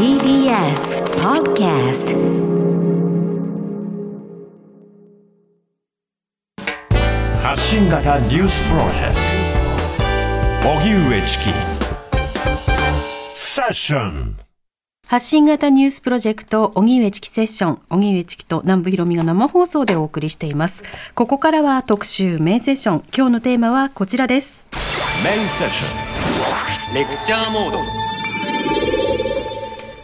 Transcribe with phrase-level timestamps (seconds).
[0.00, 2.16] TBS Podcast.
[7.42, 9.14] 発信型ニュースプロジェク
[10.64, 10.70] ト。
[10.70, 11.50] 荻上チキ。
[13.34, 14.38] セッション。
[15.06, 20.82] 発信型ニュースプロジェクト、荻上チキセッション、荻上チキと南部ひろみが生放送でお送りしています。
[21.14, 23.02] ここからは特集メインセッション。
[23.14, 24.66] 今日のテーマはこちらです。
[25.22, 26.94] メインセッション。
[26.94, 27.99] レクチャーモード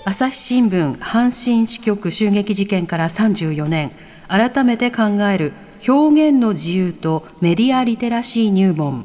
[0.08, 3.90] 朝日新聞阪神支局襲撃事件から34年。
[4.28, 5.52] 改めて考える
[5.88, 9.04] 表現の自由とメディアリテラシー入門。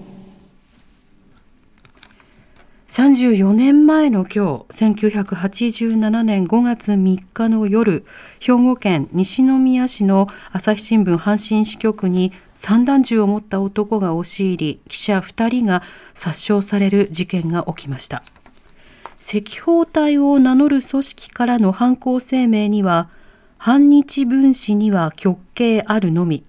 [2.88, 4.40] 34年前の今日、
[4.70, 8.06] 1987年5月3日の夜、
[8.40, 15.82] 兵庫県西宮市の朝日新聞阪神支局に散弾銃を持った男が押し入り、記者2人が
[16.14, 18.22] 殺傷される事件が起きました。
[19.24, 23.08] 赤報隊を名乗る組織からの犯行声明には、
[23.60, 26.44] 反日分子には極刑あるのみ、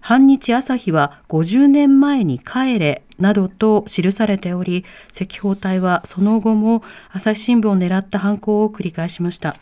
[0.00, 9.56] 反日朝日は50年前に帰れなどと記されており、赤報隊はその後も朝日新聞を狙った犯行を繰り返しました。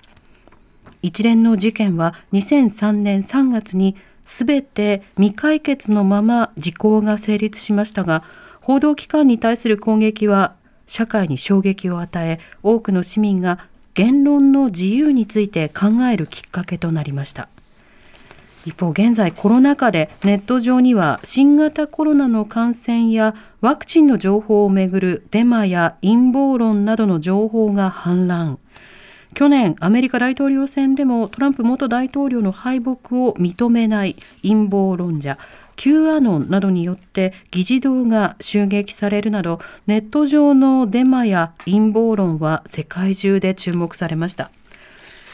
[1.03, 8.23] 一連の事件は2003年3月にすべて未解決のまま時効が成立しましたが、
[8.61, 10.55] 報道機関に対する攻撃は
[10.93, 17.49] 社会に衝撃を与え、多くの市民が言論の自由について考えるきっかけとなりました。
[18.67, 28.59] 一方現在コロナ禍でネット上には新型コロナの感染やワクチンの情報をめぐるデマや陰謀論などの情報が氾濫
[29.35, 35.39] 去年アメリカ大統領選でもトランプ元大統領の敗北を認めない陰謀論者
[35.83, 39.59] Q アノンなどによって議事堂が襲撃されるなど
[39.89, 44.53] ネット上のデマや陰謀論は世界中で注目されました。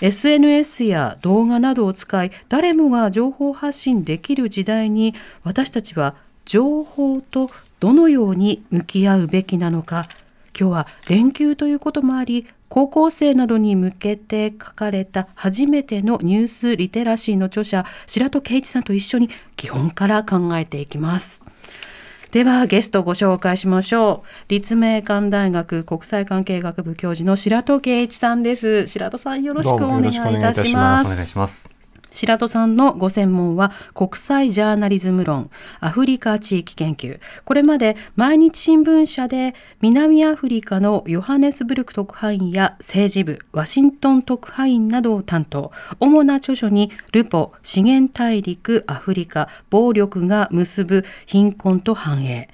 [0.00, 5.14] SNS や動画などを使い誰もが情報発信できる時代に
[5.44, 6.14] 私たちは
[6.46, 10.08] 情報とどのように向き合うべきなのか
[10.58, 21.42] 今日は連休ということもあり高校生などに向けて書かれた初めてのニュースリテラシーの著者白戸圭一さんと一緒に基本から考えていきます。
[22.30, 24.28] ではゲストをご紹介しましょう。
[24.48, 28.86] 立命館大学国際関係学部教授の白戸圭一さんです。
[28.86, 31.06] 白戸さんよろしくお願いいたします。
[31.06, 31.77] お願いします。
[32.10, 37.20] 白戸さんのご専門は国際ジャーナリズム論アフリカ地域研究。
[37.44, 45.72] これまで毎日新聞社で南アフリカのヨハネスブルク特派員や政治部ワシントン特派員などを担当。
[46.00, 52.48] 主な著書にルポ資源大陸アフリカ暴力が結ぶ貧困と繁栄。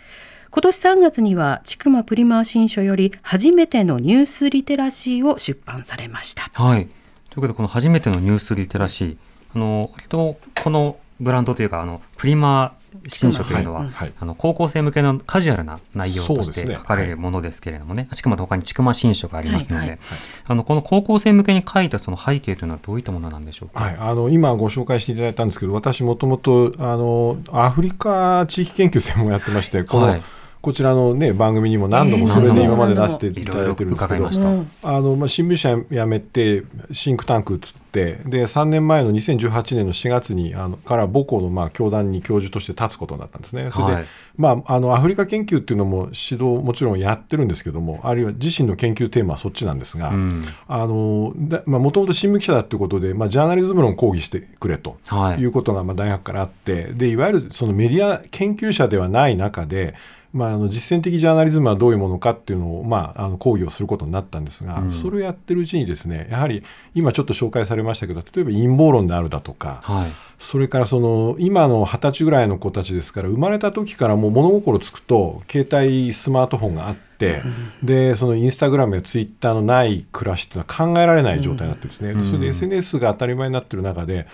[0.50, 6.48] 今年3月には千曲プリマー新書より初めてのニュースリテラシーを出版されました。
[6.54, 6.86] はい。
[6.86, 6.94] という
[7.34, 9.16] ことでこの初めてのニュースリテラシー
[9.54, 12.74] あの割とこのブランドというかあのプリマ
[13.08, 14.12] 新書というのは、はいはい。
[14.20, 19.88] あの高校生向けのカジュアルな内容として書かれるものですけれどもね、しかも他にちくま新書がありますので、はい。
[19.90, 19.98] はい。
[20.46, 23.82] あのこの高校生向けに書いたその背景というのはどういったものなんでしょうか？
[23.82, 30.22] はい、あの今ご紹介していただいたんですけど私もともとあのアフリカ地域研究専門やってましてこの、はい
[30.64, 34.70] こちらの、ね、番組にも何度もそれで今まで出していただいてるんですけどいろいろ伺いましたうん。
[34.82, 37.60] あの、まあ、新聞社辞めてシンクタンク移っ
[37.92, 43.70] てで3年前の2018年の4月にあのから母校のまあ教団に教授として立つことになったんですね。
[43.70, 44.04] それで、はい
[44.38, 50.44] まあ、あのアフリカ研究っていうのも指導もちろんやってるんですけどもあるいは自身の研究テーマはそっちなんですがうん。
[50.66, 55.40] もともと新聞記者だっていうことで、まあ、ジャーナリズム論を講義してくれとはい。
[55.40, 59.94] いうことがまあ大学からあってでいわゆるそのメディア研究者ではない中で、
[60.34, 64.92] まあ、あの実践的ジャーナリズムはどういうものかっていうのを、まあ、あの講義をすることになったんですが、うん。
[64.92, 77.42] それをやってるうちにですねやはり今ちょっと紹介されましたけど例えば陰謀論であるだとか、はいそれからその今の二十歳ぐらいの子たちですから生まれた時からもう物心つくと携帯スマートフォンがあって、
[77.82, 82.14] でそのインスタグラムやツイッターのない暮らしっていうのは考えられない状態になってるんですね。
[82.14, 84.26] でそれで SNS が当たり前になってる中で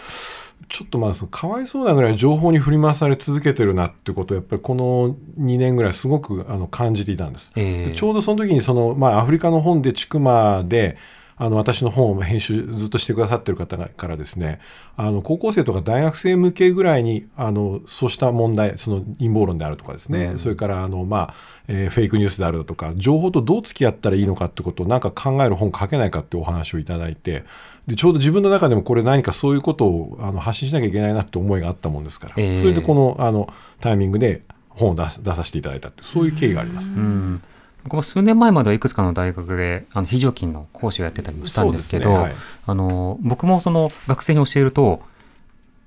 [0.68, 7.50] ちょっとまあそのかわいそうなぐらい情報に振り回され続けてるなってことをやっぱりこの2年ぐらいすごくあの感じていたんです。
[7.56, 10.20] えーでちょうどその時にその、まあ、アフリカの本で千曲
[10.68, 10.96] で
[11.42, 14.60] あの私の本を編集ずっとしてくださってる方からですね
[14.98, 21.34] あの高校生とか大学生向けぐらいにあのそうした問題その陰謀論であるとかですね、それからあの、まあ
[21.66, 27.44] えーフェイクニュースであるとか情報とどう付き合ったらいいのかってことをなんか考える本書けないかってお話をいただいて
[27.86, 33.50] でちょうど自分の中でもこれ何かそういうことをあの発信しなきゃいけないなって思いがあったもんですから、えーそれでこのあの
[33.80, 36.92] タイミングで本を出させていただいたってそういう経緯があります。
[36.92, 37.42] うん
[37.84, 42.34] 僕も数年前まではいくつかの大学であの非常勤の講師をやってたりもしたんですけどねはい。
[42.66, 45.02] あの僕もその学生に教えると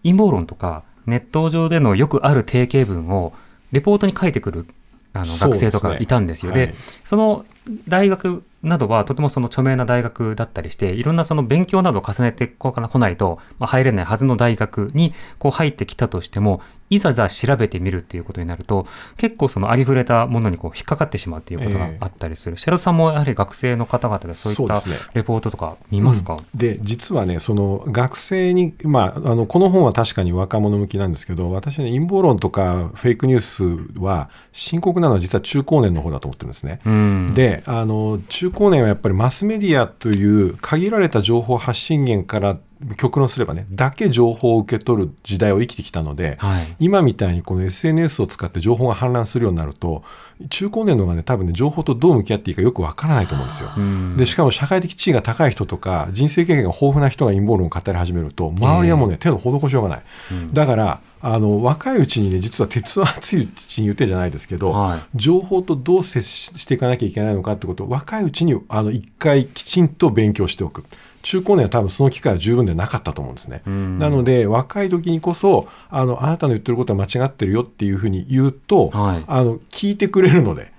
[0.04, 3.34] 陰謀論とかネット上でのよくある定型文を
[3.72, 4.66] レポートに書いてくる
[5.14, 6.52] あの学生とかいたんですよ。
[6.52, 6.76] ではい。
[7.04, 7.46] その
[7.88, 18.86] 大学などはとてもその著名な大学だったりして、いろんなその勉強などを重ねてこうかな来ないと、まあ、入れないはずの大学にこう入ってきたとしても、いざじゃあ調べてみるっていうことになると、
[19.18, 22.58] 結構そのありふれたものにこう引っかかってしまうっていうことがあったりする。
[22.58, 24.82] 白田さんもやはり学生の方々でそういった
[25.14, 36.80] レポートとか見ますか、で実はねその学生に、まあ、あのこの本は確かに若者向きなんですけど私ね陰謀論とかフェイクニュースは深刻なのは実は中高年の方だと思ってるんですね。
[36.86, 37.34] うん。
[37.34, 42.58] であの中高年はやっぱりマスメディアという限られた情報発信源から
[42.98, 46.76] 極論すればねだけ情報を受け取る時代を生きてきたので、はい。
[46.80, 50.04] 今みたいにこの SNS を使って情報が氾濫するようになると
[50.50, 53.70] 中高年の方がね多分ね情報とどう向き合っていいかよくわからないと思うんですよ。
[53.78, 65.00] うんでしかも社会的地位が高い人とか人生経験が豊富な人が陰謀論を語り始めると周りはもうね、手の施しようがない、うんだからあの若いうちにね実は鉄は熱いうちに言ってじゃないですけど、はい。
[65.16, 70.84] 情報とどう接していかなきゃいけないのかってことを若いうちにあの一回きちんと勉強しておく。
[71.22, 73.62] 中高年は多分その機会は十分でなかったと思うんですね。
[73.66, 74.00] うん。
[74.00, 79.24] なので若い時にこそあのあなたの言ってることは間違ってるよっていうふうに言うと、はい。
[79.26, 80.73] あの聞いてくれるので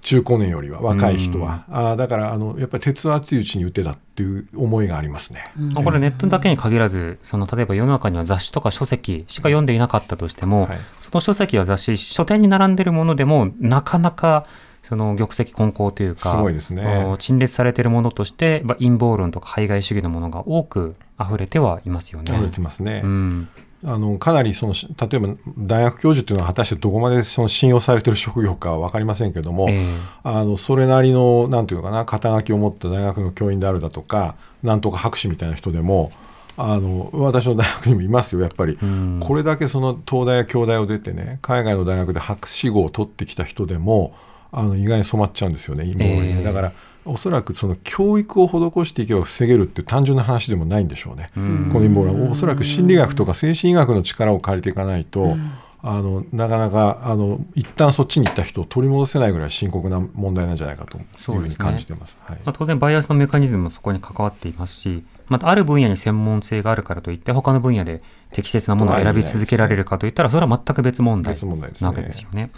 [0.00, 5.44] 中高年よりは若い人は、あだからあのやっぱり鉄は熱いうちに打てだっていう思いがありますね。
[5.56, 14.46] まあこれネットだけに限らず、その例えば世の中には雑誌とか書籍しか読んでいなかったとしても、はいその書籍や雑誌、書店に並んでいるものでも、なかなか
[14.82, 22.32] その玉石混交というか、すごいですね陳列されているものとして、まあ陰謀論とか排外主義のものが多く溢れてはいますよね。
[22.32, 23.02] 溢れてますね。
[23.04, 23.48] うん
[23.82, 29.96] あのかなりそのし例えば大学教授っていうのは果たしてどこまでその信用されてる職業かは分かりませんけども、ええ。
[30.22, 36.12] あのそれなりのなんていうのかな肩書きを持った大学の教員であるだとかなんとか博士みたいな人でも
[36.58, 39.20] あの私の大学にもいますよやっぱり、うん。
[39.24, 44.14] これだけその東大や京大を出てね海外の大学で博士号を取ってきた人でも
[44.52, 46.38] あの意外に染まっちゃうんですよね陰謀論にね。
[46.38, 46.72] ええだから
[47.06, 51.30] おそらくその教育を施していけば防げるって単純な話でもないんでしょうね。
[51.36, 51.70] うん。
[51.72, 52.30] この陰謀論は。
[52.30, 55.36] おそらく心理学とか精神医学の力を借りていかないと、
[55.82, 62.18] あのなかなかあの一旦そっちに行った人を取り戻せないぐらい深刻な問題なんじゃないかというふうに感じてます。
[62.22, 62.38] はい。
[62.44, 68.00] まあ、当然バイアスのメカニズムもそこに関わっていますし、またある分野に専門性があるからといって他の分野で
[68.32, 71.34] 適切なものを選び続けられるかといったらそれは全く別問題
[71.80, 72.50] なわけですよね。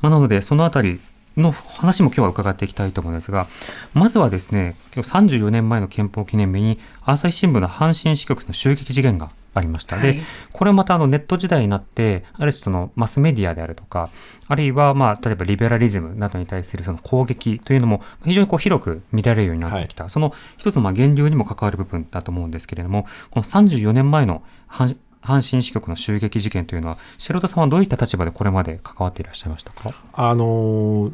[0.00, 1.00] まあ、なのでそのあたり
[1.38, 3.46] の話も今日は伺っていきたいと思うんですが
[3.94, 9.96] まずはですね今日34年前の憲法記念日に朝日新聞の阪神支局の襲撃事件がありました。
[9.96, 10.12] はい。
[10.12, 10.20] で
[10.52, 14.08] これまたあのネット時代になってある種そのマスメディアであるとか
[14.46, 29.92] あるいはまあ例えばリベラリズムなどに対するその攻撃というのも非常にこう広く見られるようになってきた、その一つのまあ源流にも関わる部分だと思うんですけれどもこの34年前の阪阪神支局の襲撃事件というのは白田さんはどういった立場でこれまで関わっていらっしゃいましたか？
[30.12, 31.12] あのー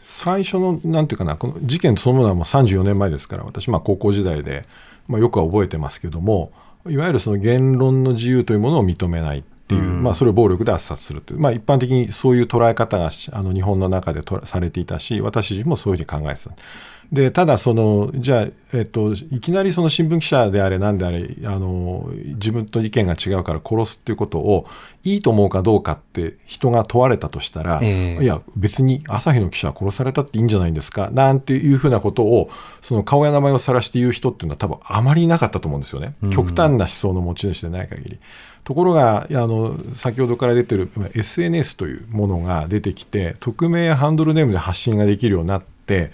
[0.00, 4.64] 最初のなんていうかなこの事件そのものはもう34年前ですから私まあ高校時代で、
[5.06, 6.52] まあ、よくは覚えてますけども
[6.86, 16.52] いわゆるその言論の自由というものを認めないっていう、うんまあ、それを暴力で圧殺するという、まあ、一般的にそういう捉え方がしあの日本の中でされていたし私自身もそういうふうに考えてた。
[17.12, 24.66] でただそのじゃあ、えっと、いきなりその新聞記者であれ何であれあの自分と意見が違うから殺すっていうことを
[25.04, 28.22] いいと思うかどうかって人が問われたとしたら、ええ。
[28.22, 32.50] いや別に朝日の記者は殺されたっていいんじゃないんですかなんていうふうなことを
[32.82, 36.30] その顔や名前を晒して言う人っていうのは多分あまりいなかったと思うんですよね、うん。
[36.30, 38.18] 極端な思想の持ち主でない限り。
[38.64, 46.12] ところがあの先ほどから出てる SNS というものが出てきて匿名やハンドルネームで発信ができるようになって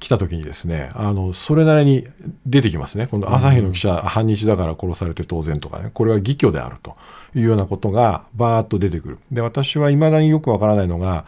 [0.00, 2.06] きた時にですねあのそれなりに
[2.46, 3.06] 出てきますね。
[3.06, 5.90] 今度朝日の記者、反日だから殺されて当然とかね。
[5.94, 6.96] これは義挙であると
[7.34, 9.18] いうようなことがバーッと出てくる。
[9.30, 11.24] で私はいまだによくわからないのが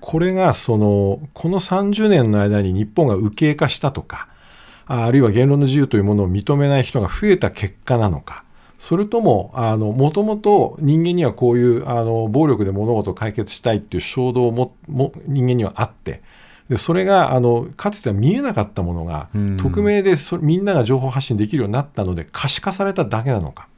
[0.00, 4.28] これがそのこの30年の間に日本が右傾化したとか
[4.86, 8.44] ああるいは言論の自由というものを認めない人が増えた結果なのか。
[8.78, 16.22] それとももともと人間にはこういうあの暴力で物事を解決したいっていう衝動もも人間にはあって
[16.68, 19.56] でそれがあのかつては見えなかったものがうん。
[19.56, 23.68] 匿名でそみんなが情報発信できるようになったので可視化されただけなのか。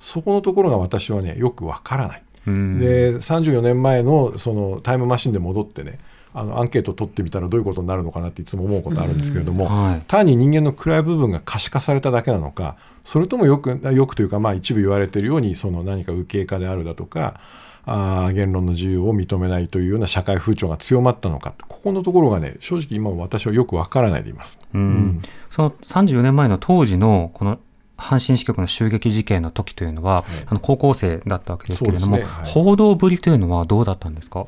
[0.00, 2.22] そこのところが私はねよくわからない。
[2.48, 2.78] うん。
[2.80, 5.98] で34年前のそのタイムマシンで戻ってね
[6.34, 10.02] あのアンケートを取ってみたらどういうことになるのかなっていつも思うことあるんですけれども、はい。
[10.08, 17.40] 単に人間の暗い部分が可視化されただけなのかそれともよくよくというか、まあ、一部言われているようにその何か右傾化であるだとか
[17.84, 24.58] あ言論の自由を認めないというような社会風潮が強まったのかここのところがね正直今も私はよくわからないでいます。
[24.72, 27.58] うん、その34年前の当時のこの
[27.98, 32.24] 阪神支局の襲撃事件の時というのは、はい、あの高校生だったわけですけれども、ね。
[32.24, 34.44] はい、報道ぶりというのはどうだったんですか？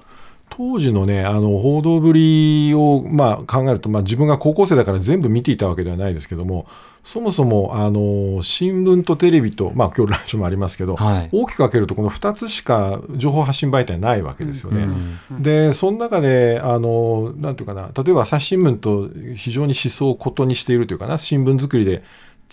[0.50, 6.66] 当時のね、あの報道ぶりを、まあ、考えると、まあ、自分が高校生だから全部見ていたわけではないですけども、
[7.02, 14.84] そもそもあの新聞とテレビと、まあ今日ラジオもありますけど、はい、大きく分けると、この2つしか情報発信媒体ないわけですよね。
[14.84, 22.02] うんうん、で、その中で、あのなんていうかな、例えば朝日新聞と非常に思想を異にしているというかな、新聞作りで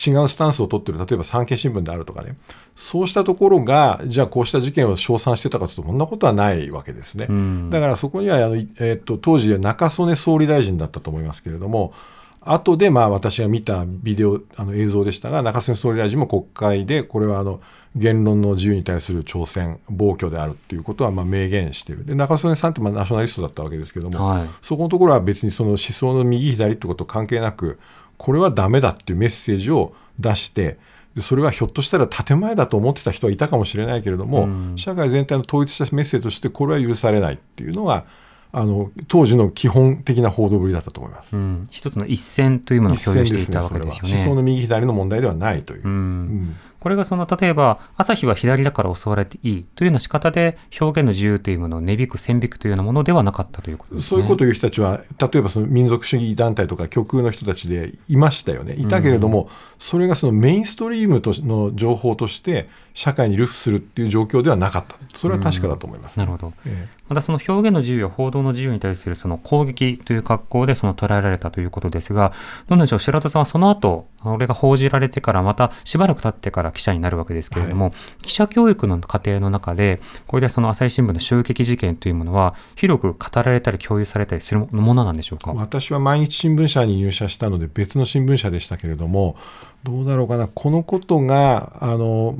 [0.07, 2.35] 違うスタンスを取ってる例えば産経新聞であるとかね。
[2.75, 11.93] そうしたところがじゃあこうした事件を称賛してたかというとそんなことはないわけですね、うん、だからそこにはあの、えー、っと当時中曽根総理大臣だったと思いますけれども
[12.39, 17.61] 後でまあ私が見たビデオあの映像でしたが中曽根総理大臣も国会でこれはあの
[17.95, 22.05] 言論の自由に対する挑戦暴挙であるということはまあ明言している。
[22.05, 27.79] で中曽根さんってまあナショナリストだったわけですけれども、はい、そこのところは別にその思想の右左ということ関係なく
[28.21, 30.77] これはダメだっていうメッセージを出して
[31.15, 38.05] でそれはひょっとしたら建前だと思ってた人はいたかもしれないけれども、うん、社会全体の統一したメッセージとしてこれは許されないっていうのが
[38.51, 44.13] あの当時の基本的な報道ぶりだったと思います、うん、一つの一線というものを共有していたわけですよね。
[44.13, 45.81] 思想の右左の問題ではないという。
[45.83, 58.73] うんこれがその例えば朝日は左だから襲われていいというような仕方で表現の自由というものを値引く線引くというようなものではなかったということです、ね、そういうことを言う人たちは例えばその民族主義団体とか極右の人たちでいましたよね。
[58.73, 64.97] いたけれども、うん、それがそのメインストリームとの情報として社会に流布するっていう状況ではなかった。
[65.17, 72.33] それは確かだと思います、うん、なるほど、ええ、またその表現の自由や報道の自由に対するその攻撃という格好でその捉えられたということですが
[72.67, 72.99] どうなんでしょう。
[72.99, 85.53] 白田さんはその後これが報じられてからまたしばらく経ってから記者になるわけですけれども、はい、記者教育の過程の中でこれでその朝日新聞の襲撃事件というものは広く語られたり共有されたりするものなんでしょうか？
[85.53, 89.35] 私は毎日新聞社に入社したので別の新聞社でしたけれども
[89.83, 90.47] どうだろうかな。
[90.47, 92.37] このことがあの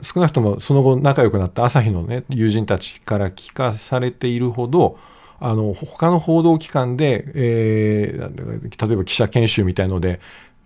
[0.00, 4.98] 少なくともその後仲良くなった朝日の、ね、友人たちから聞かされているほど
[5.38, 10.18] あの他の報道機関で、えー、例えば記者研修みたいので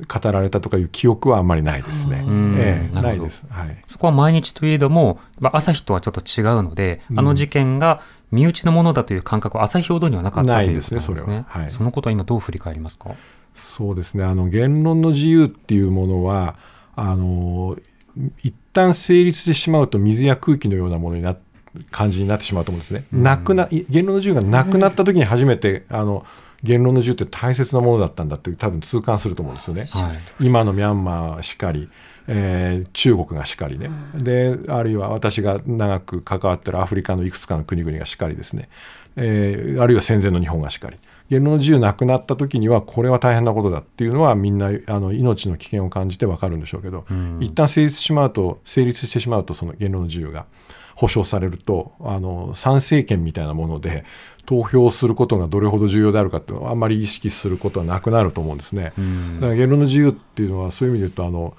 [0.06, 2.24] 語られたとかいう記憶はあんまりないですね。
[2.58, 3.76] えー、ないです、はい。
[3.86, 11.00] そこは毎日といえども、まあ、朝日とはちょっと違うので、あの事件が身内のものだという感覚は朝日報道にはなかったということですね。
[11.00, 13.10] それは、はい、そのことは今どう振り返りますか？
[13.54, 14.24] そうですね。
[14.24, 16.56] あの言論の自由っていうものは
[16.94, 17.76] あの
[18.42, 21.36] 一旦成立してしまうと水や空気のようなものにな
[21.90, 23.04] 感じになってしまうと思うんですね。
[23.12, 26.24] なくな言論の自由がなくなった時に初めてあの
[26.62, 29.82] 言論の自由って大切なものだったんだって多分痛感すると思うんですよね。
[30.08, 31.88] はい、今のミャンマーしかり、
[32.26, 38.68] えー、中国がしかりね、であるいは私が長く関わってるアフリカのいくつかの国々がしかりですね、
[39.16, 40.98] えー、あるいは戦前の日本がしかり。
[41.30, 50.46] 言論の自由なくなった時にはこれは大変なことだっていうのはみんなあの命の危険を感じて分かるんでしょうけど、うん、一旦成立しまうと成立してしまうとその言論の自由が
[50.96, 54.04] 保障されるとあの参政権みたいなもので
[54.50, 58.92] 投票することがどれほど重要であるかっていうのはあんまり意識することはなくなると思うんですね。
[58.98, 61.54] うん、だから言論の自由っていうのはそういう意味で言うとあの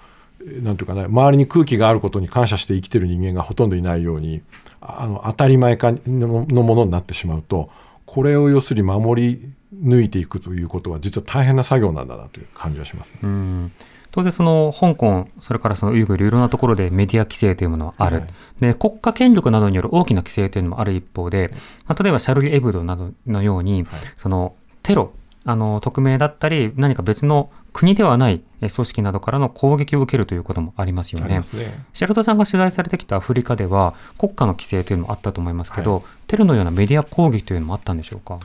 [0.62, 4.41] なんていうかね、周りに空気があることに感謝して生きてる人間がほとんどいないように
[4.81, 7.69] あの当たり前かのものになってしまうと
[8.05, 13.71] これを要するに守り抜いていくということは実は大変な作業なんだなという感じはします、うん
[14.12, 18.27] 当然その香港、それからそのウイグル、いろんなところでメディア規制というものはある、はい、
[18.60, 21.51] で国家権力などによる大きな規制というのもある一方で、
[21.86, 25.13] まあ、例えばシャルリー・エブドなどのように、はい、そのテロ
[25.44, 31.39] あの匿名だったり、何か別の国ではない組織などからの攻撃を受けるということもありますよね。
[31.39, 31.84] ね。
[31.94, 38.38] 白田さんが取材されてきたアフリカでは、国家の規制というのもあったと思いますけど、はい、テロのようなメディア攻撃というのもあったんでしょうか？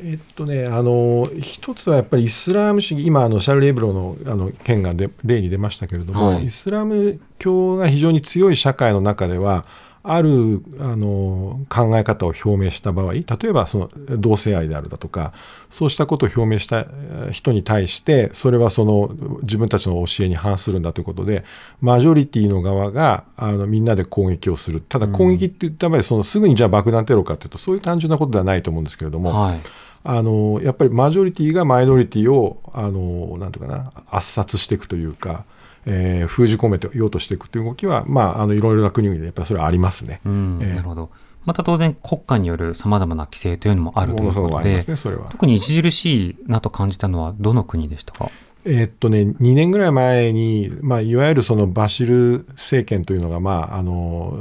[0.00, 9.64] えっとね、あの一つはやっぱりイスラーム主義、今、あのシャルレーブロのあの件がで例に出ましたけれども、はい、イスラム教が非常に強い社会の中では、
[10.06, 15.32] あるあの考え方を表明した場合、例えばその同性愛であるだとか、
[15.70, 16.86] そうしたことを表明した
[17.32, 21.42] 人に対して、それはその自分たちの教えに反するんだということで、
[21.80, 29.30] マジョリティの側があのみんなで攻撃をする、ただ攻撃って言った場合、そのすぐにじゃあ爆弾テロかというと、そういう単純なことではないと思うんですけれども。
[29.30, 29.58] はい
[30.06, 35.44] あのやっぱりマジョリティがマイノリティをあのなんていうかな圧殺していくというか、
[35.86, 40.20] えー、封じ込めてようとしていくという動きは、まあ、あのいろいろな国々でやっぱりそれはありますね。
[40.24, 41.10] うん、えー、なるほど。
[41.44, 45.26] また当然国家によるさまざまな規制というのもあるということで、ね、それは。
[45.26, 48.30] 特に著しいなと感じたのはどの国でしたか？
[48.66, 54.38] えー、っとね、2年ぐらい前に、まあ、いわゆるそのバシル政権というのが、まああの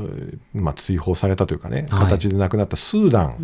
[0.54, 3.36] まあ、追放されたというかね、形で亡くなったスーダン、はい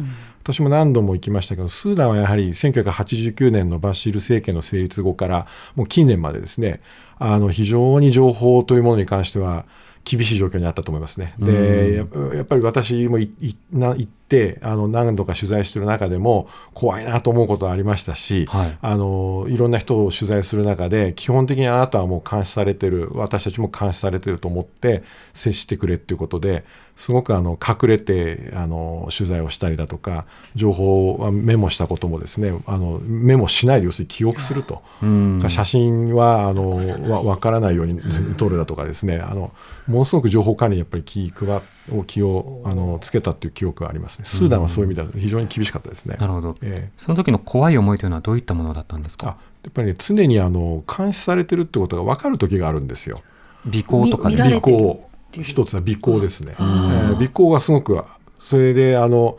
[0.43, 6.81] 私も何度も行きましたけど、スーダンはやはり1989年のバシル政権の成立後から、もう近年までですね、
[7.17, 9.65] あの非常に情報というものに関しては、
[10.05, 11.35] 厳しい状況にあったと思いますね。
[11.39, 11.95] で
[12.35, 14.18] やっぱり私も行って
[14.61, 26.63] あの何度か取材してる中でも怖いなと思うことはありましたし、はい、あのいろんな人を取材する中で基本的にあなたはもう監視されてる私たちも監視されてると思って接してくれっていうことで
[26.95, 34.83] すごくあの隠れてあの取材をしたりだとか情報をメモしたこともですねあのメモしないで要するに記憶すると、
[35.47, 36.75] 写真はあの
[37.09, 38.01] わ分からないように
[38.35, 39.53] 撮るだとかですねあの
[39.87, 44.25] ものすごく情報管理にやっぱり気配を気をあのつけたっていう記憶がありますね。
[44.25, 46.15] スーダンはそういう意味では非常に厳しかったですね。
[46.19, 49.37] なるほど、えー、その時の怖い思いというのはどういったものだったんですか？
[49.63, 53.21] やっぱりね常にあの監視されてるってことが分かる時があるんですよ。
[53.67, 58.01] 尾行とか尾行一つは尾行ですね、えー、尾行がすごく
[58.39, 59.37] それであの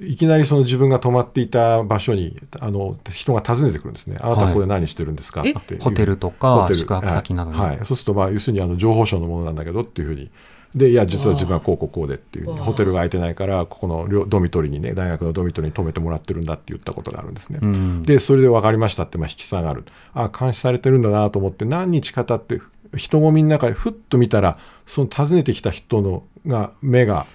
[0.00, 10.30] いきなりその自分が泊まっていた場所にあの人が訪ねてくるんですね、あなたここで何してるんですか、はい、ってホテルとか宿泊先などに、はい、そうすると、まあ、要するにあの情報省のものなんだけどっていうふうに、
[10.74, 17.60] でいや、実は自分はこうこうこうでっていう、ホテルが空いてないから、ここのドミトリーにね、大学のドミトリーに泊めてもらってるんだって言ったことがあるんですね。
[17.62, 22.64] うん、で、それで分かりましたって、まあ、引き下がる、あ監視されてるんだなと思って、何日か経って、
[22.96, 27.26] 人混みの中でふっと見たらその訪ねてきた人のが目が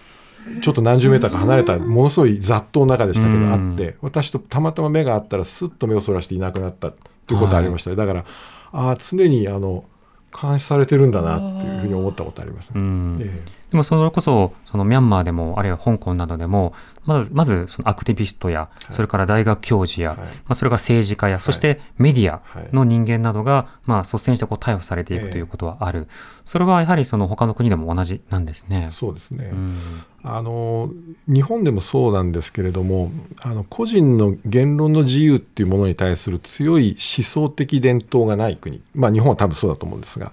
[0.61, 8.25] ちょっと何十メーターか離れたものすごい雑踏の中でしたけどあって私とたまたま目があったらすっと目をそらしていなくなったということありました、だから
[8.71, 9.83] あ常にあの
[10.29, 12.81] 監視されてるんだなっていうふうに思ったことあります、ね、
[13.21, 16.73] ええでもそれこそそのミャンマーでもあるいは香港などでも
[17.05, 26.07] まずまずそのアクティビストや、それから大学教授や、まあ、それから政治家や、そしてメディアの人間などが、まあ、率先してこう逮捕されていくということはある、
[26.45, 28.89] それはやはりその他の国でも同じなんですね。
[28.91, 29.75] そうですね、うん、
[30.23, 30.91] あの
[31.27, 33.11] 日本でもそうなんですけれども
[33.41, 40.31] あの個人の言論の自由っていうものに対する強い思想的伝統がない国、まあ、日本は多分そうだと思うんですが。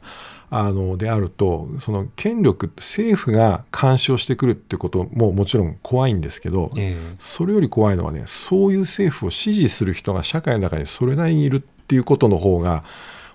[0.51, 12.85] あのであるとその権力政府が干渉してくるってことももちろん怖いんですけど、えー、それより怖いのはねそういう政府を支持する人が社会の中にそれなりにいるっていうことの方が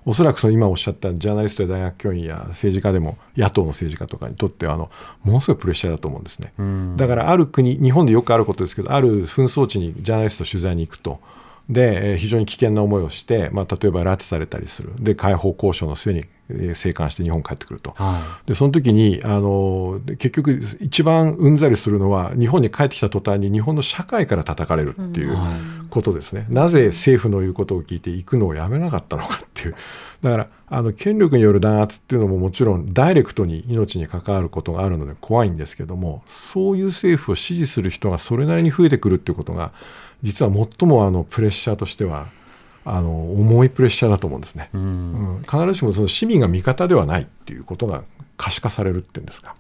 [0.06, 4.90] おそらくその今おっしゃったジャーナリストや大学教員や政治家でも野党の政治家とかにとってはあの
[5.24, 6.54] ものすごいプレッシャーだと思うんですね。
[6.98, 11.20] だからある国日本でよくあることですけどある紛争地にジャーナリスト取材に行くと。
[11.70, 16.26] で非常に危険な思いをして、まあ、例えば拉致されたりするで解放交渉の末に
[16.76, 25.38] 生還して日本帰ってくると、はい、でその時にあの結局一番うんざりするのは日本に帰ってきた途端に日本の社会から叩かれるっていう
[25.90, 29.76] ことですね、うんはい、なぜ政府の言うことを聞いて行くのをやめなかったのかっていう。
[30.22, 39.74] だからあの権力による弾圧っていうのももちろんダイレクトに命に関わることがあるので怖いんですけどもそういう政府を支持する人がそれなりに増えてくるっていうことが
[40.22, 42.28] 実は最もあのプレッシャーとしては
[42.84, 48.04] あの重いプレッシャーだと思うんですね、うん、必ずしもその市民が味方ではないっていうことが
[48.38, 49.56] 可視化されるっていうんですか。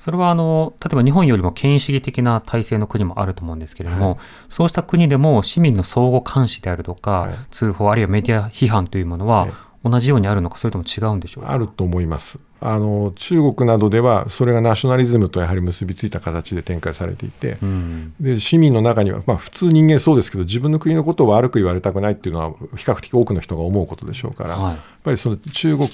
[0.00, 9.48] それはあの例えば日本よりも権威主義的な体制の国もあると思うんですけれども、はい、そうした国でも市民の相互監視であるとか、はい、通報あるいはメディア批判というものは
[9.82, 11.50] 同じようにあるのかそれとも違うんでしょうか？
[11.50, 25.90] あると思いますあの中国などではそれがナショナリズムとやはり結びついた形で展開されていて、うん、で市民の中には、まあ、普通人間そうですけど自分の国のことを悪く言われたくないっていうのは比較的多くの人が思うことでしょうから、はい、やっぱりその中国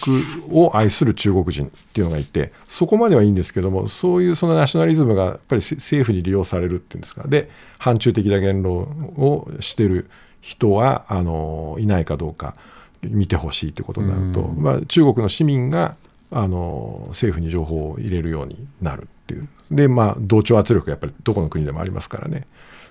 [0.51, 7.27] を愛する中国人っていうのがいてそこまではいいんですけどもそういうそのナショナリズムがやっぱり政府に利用されるっていうんですか。
[7.27, 8.83] で反中的な言論
[9.17, 10.09] をしてる
[10.41, 12.55] 人はあのいないかどうか
[13.03, 15.97] 見てほしいということになると、うん、まあ、中国の市民が
[16.33, 19.49] あの政府に情報を入れるようになるっていう。
[19.71, 22.47] でまあ同調圧力がやっぱりどこの国でもありますからね。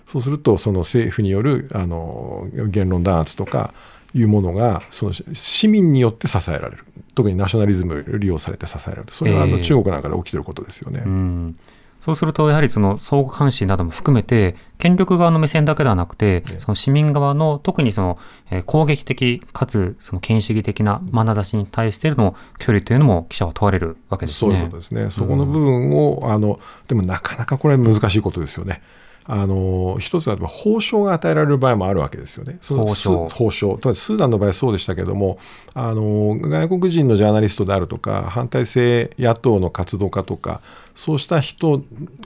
[0.08, 3.73] そうするとその政府によるあの言論弾圧とか
[4.13, 6.86] いうものがその市民によって支えられる。
[7.13, 9.12] 特にナショナリズム利用されて支えられる。
[9.12, 11.01] それはあの中国なんかで起きてることですよね。
[11.06, 11.54] えー
[12.02, 18.18] そうすると、やはりその相互監視なども含めて、権力側の目線だけではなくて、その市民側の特にその、
[18.50, 24.52] え攻撃的かつその権威主義的な眼差しに対しての距離というのも記者は問われるわけですね。
[24.52, 25.12] そういうことですね。
[25.12, 28.82] そこの部分を、うん、あのでもなかなかこれは難しいことですよね。
[29.26, 32.58] あの一つは報奨が与えられる場合もあるわけですよね。
[32.62, 35.38] その報奨りスーダンの場合そうでしたけども
[35.76, 40.62] あの外国人のジャーナリストであるとか反体制野党の活動家とか
[40.95, 41.84] そうした人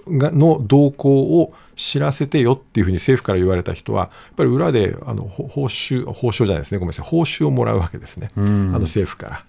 [0.07, 6.77] がの動向を知らせてよっていうふうに政府から言われた人はやっぱり裏であのほ報酬報酬じゃないですね。
[6.77, 7.05] ごめんなさい。
[7.05, 9.45] 報酬をもらうわけですね、あの政府から。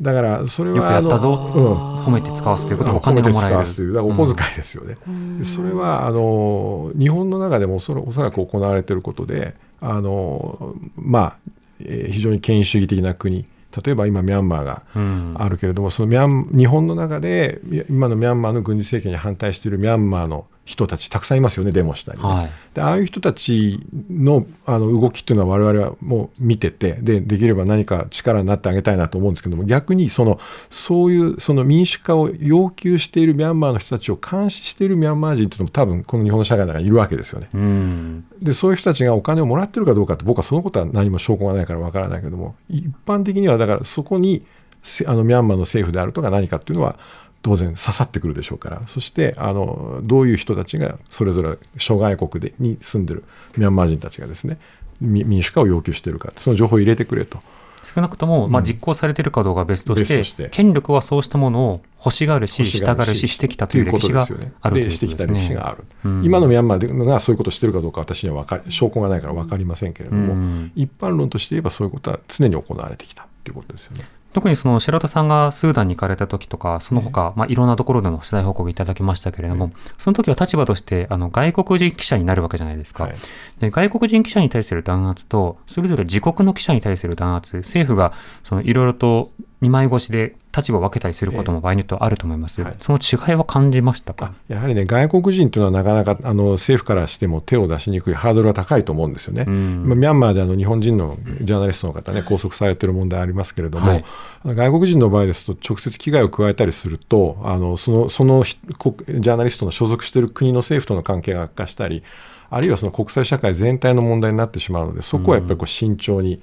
[0.00, 3.92] だからそれはよくやったぞ、うん褒めて使わすということはお金がもらえる褒めて使わすという。
[3.92, 4.96] だからお小遣いですよね、
[5.38, 11.36] でそれはあの日本の中でもおそらおそらく行われていることであの、まあ
[11.80, 13.44] えー非常に権威主義的な国
[13.84, 15.34] 例えば今ミャンマーがうん。
[15.38, 22.50] あるけれども、そのミャン日本の中でみ今のミャンマーの軍事政権に反対しているミャンマーの人たちたくさんいますよねデモしたりね、はい。
[22.74, 37.48] でああいう人たちのあの動きっていうのは我々はもう見ててでできれば何か力になってあげたいなと思うんですけども逆にそのそういうその民主化を要求しているミャンマーの人たちを監視しているミャンマー人っていうのも多分この日本の社会の中にいるわけですよね。
[37.54, 38.26] うん。
[38.42, 44.44] でそういう人たちがお金をもらってるかどうかって僕はそのことは何も証拠がないからわからないけども一般的にはだからそこに
[44.82, 46.98] せあのミャンマーの政府であるとか何かっていうのは
[47.42, 48.82] 当然刺さってくるでしょうから。
[48.86, 53.24] そしてあのどういう人たちがそれぞれ諸外国でに住んでる
[53.56, 54.58] ミャンマー人たちがですね
[55.00, 57.38] み民主化を要求しているかその情報を入れてくれと。
[57.84, 60.48] 少なくとも、まあ、実行されているかどうかは別として,、別として。
[60.50, 65.26] 権力はそうしたものを欲しがるし、従うし、してきたという歴史がということですよねしてきた。
[65.26, 66.24] 歴史がある、うん。
[66.24, 70.72] 今のミャンマーがそういうことをしてるかどうか私には分かり証拠がないから分かりませんけれども、うん。
[70.74, 74.04] 一般論として言えばそういうことは常に行われてきたということですよね。
[74.38, 83.04] 特にその白田さんがスーダンに行かれた時とか、その他、まあ、いろんなところでの取材報告いただきましたけれども、その時は立場としてあの外国人記者になるわけじゃないですか。
[83.04, 83.16] はい。
[83.58, 88.12] で外国人記者に対する弾圧と、それぞれ自国の記者に対する弾圧、政府が
[88.44, 92.62] そのいろいろと二枚越しで立場を分けたりすることも場合によってはあると思います。
[92.62, 92.74] はい。
[92.78, 94.26] その違いは感じましたか？
[94.26, 99.44] あやはりね外国人というのはなかなかあの政府からしても手を出しにくいハードルが高いと思うんですよね。
[99.48, 99.84] うん。
[99.84, 104.04] まあ、ミャンマーであの日本人のジャーナリストの方ね拘束されている問題ありますけれども、はい。
[104.44, 112.02] 外国人の場合ですと直接危害を加えたりするとあのそのそのジャーナリストの所属している国の政府との関係が悪化したり
[112.50, 116.40] あるいはその国際社会全体の問題になってしまうのでそこはやっぱりこう慎重に、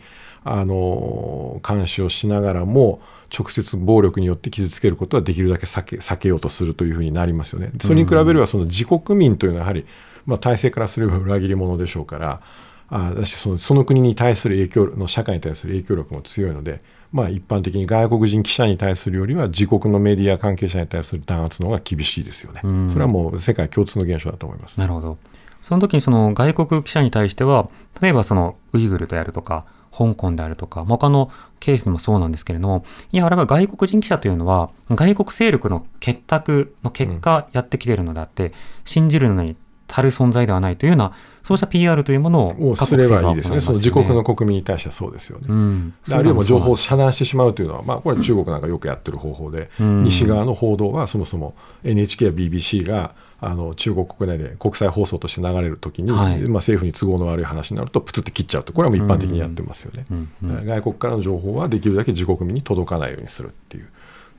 [0.47, 3.01] あの監視をしながらも
[3.35, 7.71] 直接暴力によって傷つけることはできるだけ避け避けようとするというふうになりますよね。
[7.81, 9.85] それに比べればその自国民というのはやはり、
[10.27, 12.41] まあ、体制からすれば裏切り者でしょうから
[12.89, 16.81] あだしそのその国に対する影響の社会に対する影響力も強いので、
[17.11, 22.61] まあ、一般的に外国人記者に対するよりは自国のメディア関係者に対する弾圧の方が厳しいですよね。
[22.63, 24.79] うんそれはもう世界共通の現象だと思います。
[24.79, 25.17] なるほど。
[25.63, 38.53] その時にその外国記者に対しては、例えばそのウイグルであるとか、香港であるとか、まあ他のケースでもそうなんですけれども、いや、あれは外国人記者というのは、外国勢力の結託の結果やってきているのであって、
[38.83, 39.55] 信じるのに
[39.87, 43.59] 足る存在ではないというような、そうした PR というものををすればいいですね。
[43.59, 45.45] その自国の国民に対してはそうですよね。
[45.47, 56.39] うん、あるいは情報をそ遮断してしまうというのは、まあ、これは中国なんかよくやってる方法で、うん西側の報道はそもそも NHK や BBC があの中国国内で国際放送として流れるときに、はい。
[56.41, 60.31] まあ、政府に都合の悪い話になるとプツって切っちゃうとこれはもう一般的にやってますよね、うん。
[60.43, 60.49] うん。
[60.49, 63.89] だから外国からの情報はできるだけ自国民に届かないようにするっていう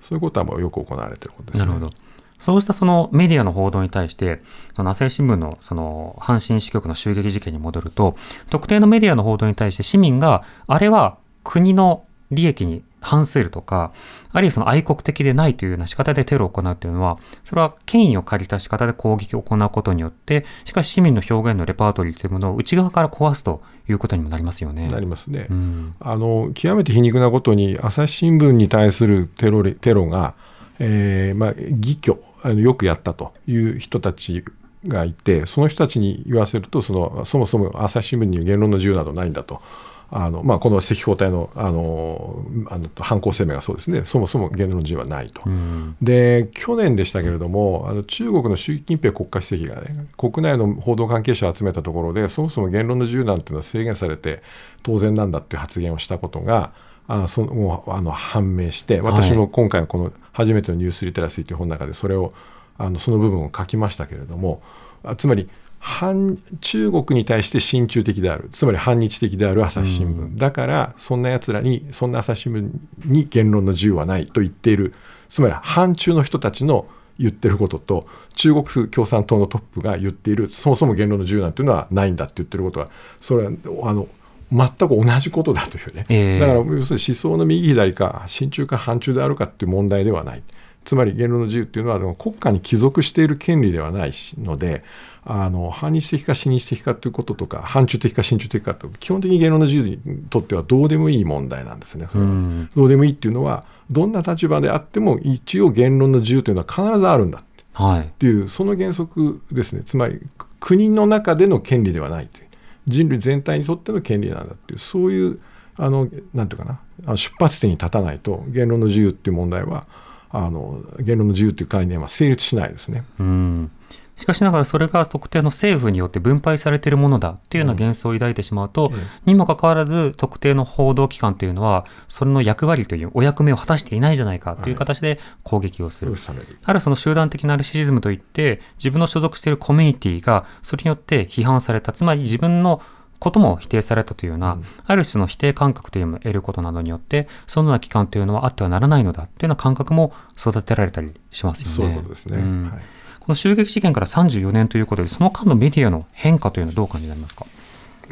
[0.00, 1.66] そういうことはもうよく行われてることですね。
[1.66, 1.92] なるほど。
[2.38, 4.42] そうしたそのメディアの報道に対して、
[4.74, 8.16] その朝日新聞のその阪神支局の襲撃事件に戻ると、
[8.50, 13.92] 特定のメディアの報道に対して市民が、あれは国の利益に反するとか、
[14.32, 24.88] あるいはその愛国的でないというような仕方でテロを行うというのは、それは権威を借りた仕方で攻撃を行うことによって、しかし市民の表現のレパートリーというものを内側から壊すということにもなりますよね。
[24.88, 25.46] なりますね。
[25.50, 25.94] うん。
[26.00, 30.34] あの極めて皮肉なことに朝日新聞に対するテロレテロが、
[30.78, 34.44] えーまあ、義挙あのよくやったという人たち
[34.86, 39.60] がいてその人たちに言わせるとそのそもそも朝日新聞に言論の自由などないんだと。
[40.08, 45.42] あのまあ、この赤報隊のあのあの犯行声明がそうですねそもそも言論の自由はないと。
[45.44, 45.96] うん。
[46.00, 54.42] で去年でしたけれどもあの中国の習近平国家主席がね国内の報道関係者を集めたところでそもそも言論の自由なんていうのは制限されて
[54.84, 56.72] 当然なんだっていう発言をしたことが
[57.08, 62.32] あそのもうあの判明して私も今回のこの初めてのニュースリテラシーという本の中でそれを
[62.78, 64.62] あのその部分を書きましたけれども
[65.02, 68.48] あつまり反中国に対して親中的である。
[68.52, 72.70] つまり反日的である朝日新聞、だからそんなやつらにそんな朝日新聞
[73.04, 74.94] に言論の自由はないと言っている。
[75.28, 76.86] つまり反中の人たちの
[77.18, 82.88] 言ってることと中国共産党のトップが言っているそもそも言論の自由なんていうのはないんだって言ってることは
[83.20, 83.50] それは
[83.84, 84.08] あの
[84.52, 86.38] 全く同じことだというね、ええ。
[86.38, 90.42] だから要するに思想の右左か親中か反中であるかっていう問題ではない。
[90.84, 94.84] つまり言論の自由っていうのは国家に帰属している権利ではないしので
[95.28, 99.98] あの反日的か親日的かということとか反中的か親中的かと基本的に言論の自由に
[100.30, 102.06] とってはどうでもいい問題なんですね。
[102.10, 102.30] それは。
[102.30, 102.70] うん。
[102.76, 108.00] どうでもいいっていうのはどんな立場であっても一応言論の自由というのは必ずあるんだはい。
[108.02, 109.82] っていうその原則ですね。
[109.84, 112.46] つまりく国の中での権利ではないという。
[112.86, 114.78] 人類全体にとっての権利なんだっていう。
[114.78, 115.40] そういう
[115.76, 117.16] あのなんていうかな。
[117.16, 119.86] 出発点に立たないと言論の自由っていう問題は
[120.30, 123.04] あの言論の自由っていう概念は成立しないですね。
[123.18, 123.70] うん
[124.16, 128.90] しかしながらそれが特定の政府によって分配されているものだっていうような幻想を抱いてしまうと、
[129.24, 136.16] にもかかわらず特定の報道機関というのはそれの役割というお役目を果たしていないじゃないかという形で攻撃をする。
[136.16, 142.82] されるあるその集団的なナルシシズムといって自分の所属しているコミュニティがそれによって批判されたつまり自分の
[143.18, 151.74] ことも否定されたというような、ある種の否定感覚というのを得ることなどによってそのような機関というのはあってはならないのだというような感覚も育てられたりしますよね。
[151.74, 152.38] そういうことですね。
[152.38, 152.82] うんはい
[153.26, 157.44] この襲撃事件から34年ということでその間のメディアの変化というのはどう感じになりますか？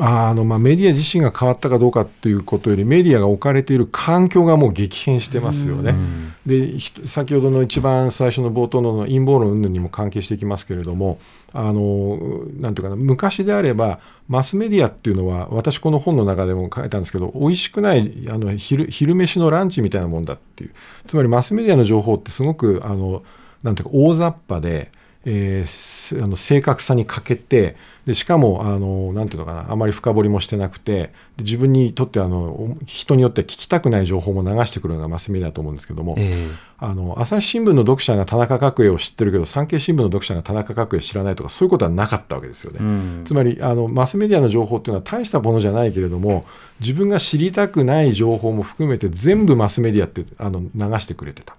[0.01, 5.93] ああのまあ、メディア自身が変わったかどうかっていうことよりメディアが置かれている環境がもう激変してますよね。
[5.93, 11.19] うんでひ先ほどの一番最初の冒頭の陰謀論にも関係していきますけれども
[11.53, 12.19] あの
[12.59, 20.73] なんていうかな昔であればマスメディアっていうのは私この本の中でも書いたんですけど美味しくないあの昼昼飯のランチみたいなもんだっていう
[21.07, 23.23] つまりマスメディアの情報ってすごくあの
[23.63, 24.91] なんていうか大雑把で。
[25.25, 31.05] えーすあの正確さに欠けてでしかもあのなんていうのかなあまり深掘りもしてなくて
[31.37, 42.79] で自分にとってあのお人によっては聞きたくない情報も流してくるのがマスメディアだと思うんですけども、えあの朝日新聞の読者が田中角栄を知ってるけど産経新聞の読者が田中角栄知らないとかそういうことはなかったわけですよね。
[42.83, 46.45] えうんつまりあのマスメディアの情報っていうのは大したものじゃないけれども
[46.81, 51.57] 自分が知りたくない情報も含めて全部マスメディアってあの流してくれてた。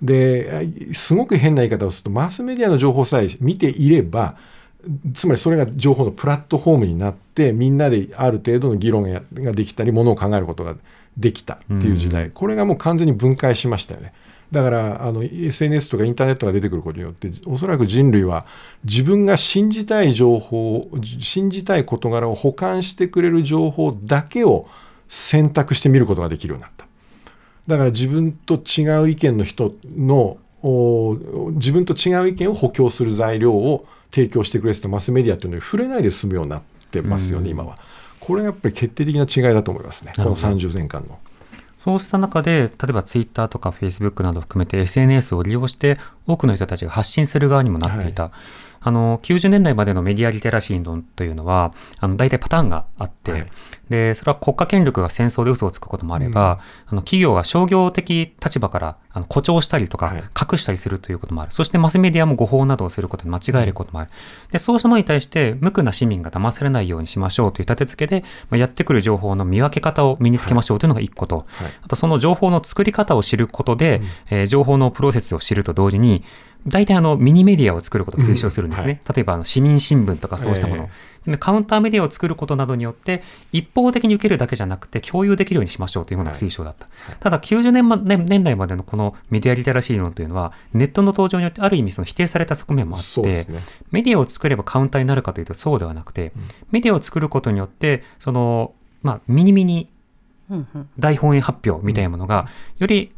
[0.00, 4.36] ですごく変な言い方をするとマスメディアの情報さえ見ていれば
[5.12, 10.76] つまりそれが情報のプラットフォームになってみんなである程度の議論ができたりものを考えることが
[11.16, 14.12] できたっていう時代、これがもう完全に分解しましたよね。
[14.52, 18.46] だからあの SNS とかインターネットが出てくることによっておそらく人類は
[18.82, 24.66] 自分が信じたい情報信じたい事柄を補完してくれる情報だけを
[25.06, 26.77] 選択して見ることができるようになった。
[27.68, 31.16] だから自分と違う意見の人のお
[31.52, 37.76] 自分と違う意見を補強する材料を提供してくれてたマスメディアっていうのに触れないで済むようになってますよね、今は。
[38.18, 41.18] これがやっぱり決定的な違いだと思いますね、このなるほど30年間の。
[41.78, 48.32] そうした中で、例えばツイッターとかフェイスブックなどを含めて SNS を利用して多くの人たちが発信する側にもなっていた。
[48.80, 53.46] あの、90年代までのメディアリテラシー論というのは、あの、大体パターンがあって、はい
[53.88, 61.52] で、それは国家権力が戦争で嘘をつくこともあれば、あの、企業が商業的立場からあの誇張したりとかはい、隠したりするということもある。
[61.52, 64.10] そしてマスメディアも誤報などをすることで間違えることもある。
[64.50, 71.70] で、そうしたものに対して、無垢な市民が騙されないようにしましょうという立て付けで、まあやってくる情報の見分け方を身につけましょうというのが一個と、はい。
[71.82, 76.24] あとその情報の作り方を知ることで、えー情報のプロセスを知ると同時に、
[76.66, 79.00] 大体あのミニメディアを作ることを推奨するんですね。
[79.14, 80.84] 例えばあの市民新聞とかそうしたもの。
[80.84, 80.88] え
[81.22, 86.88] つまりカウンターメディアを作ることなどによって、一方的に受けるだけじゃなくて共有できるようにしましょうというものが推奨だった。
[87.20, 93.46] ただ90年ま年年代までのこのメディアリテラシー論というのは、ネットの登場によってある意味その否定された側面もあって、ね。
[93.90, 96.32] メディアを作ればカウンターになるかというとそうではなくて、
[96.70, 99.88] メディアを作ることによって、その、まあ、ミニミニ
[100.50, 100.88] うんうん。
[100.98, 103.12] 大本営発表みたいなものが、より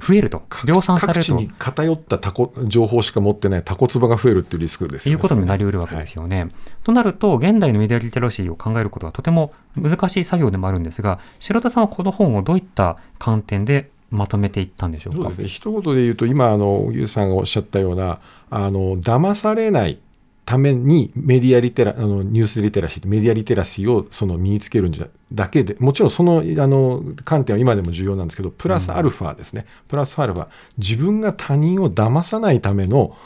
[0.00, 5.12] 増えると、量産されるとに偏ったタコ情報しか持ってないタコツバが増えるっていうリスクですよね。
[5.12, 6.48] いうことになりうるわけですよね。
[6.82, 15.22] となると、現代のメディアリテラシーを考えることはとても難しい作業でもあるんですが、白田さんはこの本をどういった観点でまとめていったんでしょうか？
[15.22, 19.98] そうですね一言で言うと今あのゆうさんがおっしゃったようなあの騙されない
[20.44, 33.16] ためにメディアリテラあのニュースリテラシーメディアリテラシーをその身につけるんじゃだけでもちろんそのあの観点は今でも重要なんですけどプラスアルファですね、プラスアルファ自分が他人を騙さないための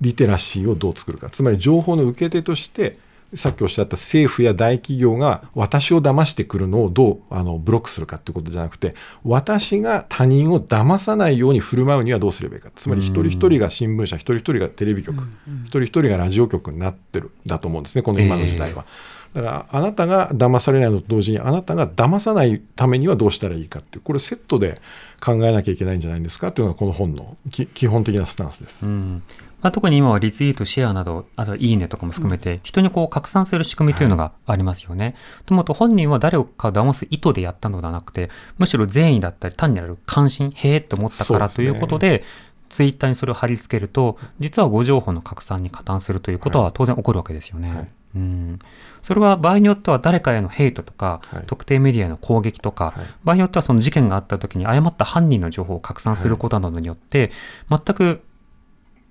[0.00, 1.30] リテラシーをどう作るか。
[1.30, 2.98] つまり情報の受け手として
[3.34, 15.24] さっきおっしゃった政府や大企業が私を騙してくるのをどうあのブロックするかってことじゃなくて私が他人を騙さないように振る舞うにはどうすればいいかつまり一人一人が新聞社一人一人がテレビ局、
[15.64, 18.84] 一人一人がラジオ局になってるだと思うんですねこの今の時代は。
[19.32, 24.78] だからあなたが騙されないのと同時にあなたが騙さないためにはどうしたらいいかっていうこれセットで
[25.24, 28.84] 考えなきゃいけないんじゃないんですかっていうのがこの本のき基本的なスタンスです。
[28.84, 29.22] うん
[29.62, 35.14] まあ、特に今はリツイート、シェアなど、あといいねとかも含めて、人にこう拡散する仕組みというのがありますよね。
[35.46, 42.24] と思うと本人は誰かを騙す意図でやったのではなくて、むしろ善意だったり単にある関心、へえって思ったからということで、
[42.68, 47.68] ツイッターにそれを貼り付けると実は誤情報の拡散に加担するということは当然起こるわけですよね。
[47.68, 47.88] はい。
[48.14, 48.58] うん。
[49.02, 51.42] それは場合によっては誰かへのヘイトとか、はい。
[51.46, 53.06] 特定メディアへの攻撃とか、はい。
[53.24, 57.30] 場合によってはその事件があった時に誤った犯人の情報を拡散することなどによって、
[57.68, 58.22] 全く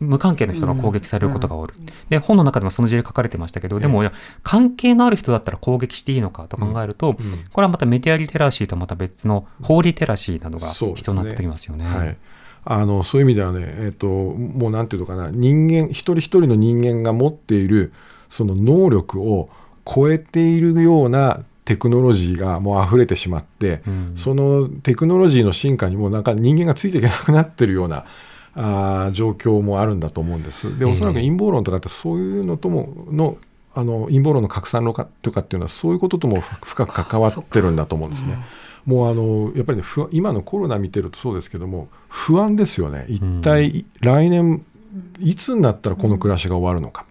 [0.02, 1.70] 無関係の人が攻撃されることが多い、
[2.10, 4.12] で本の中でもその事例書かれてましたけど、でもいや
[4.42, 7.16] 関係のある人だったら攻撃していいのかと考えると、うん。
[7.54, 11.86] これはまたメディアリテラシーとまた別の法リテラシーなどが必要になってきますよね。
[11.86, 12.18] はい、
[12.66, 17.94] あのそういう意味ではね、えっともうなんていうのかな人間一人一人の人間が持っている
[18.30, 19.50] その能力を
[19.86, 24.14] 超えているようなテクノロジーがもう溢れてしまって、うん。
[24.16, 28.06] そのテクノロジーの進化にもなんか人間がついていけなくなってるような
[28.56, 30.78] あー状況もあるんだと思うんです。
[30.78, 30.92] でええ。
[30.92, 33.38] おそらく陰謀論とかってそういうのともの
[33.74, 38.38] あの陰謀論の拡散論とかっていうのはそういうこととも深く関わってるんだと思うんですね。
[38.86, 43.06] もうあのやっぱりね今のコロナ見てるとそうですけども不安ですよね。
[43.08, 44.66] 一体来年
[45.20, 47.06] いつになったらこの暮らしが終わるのか、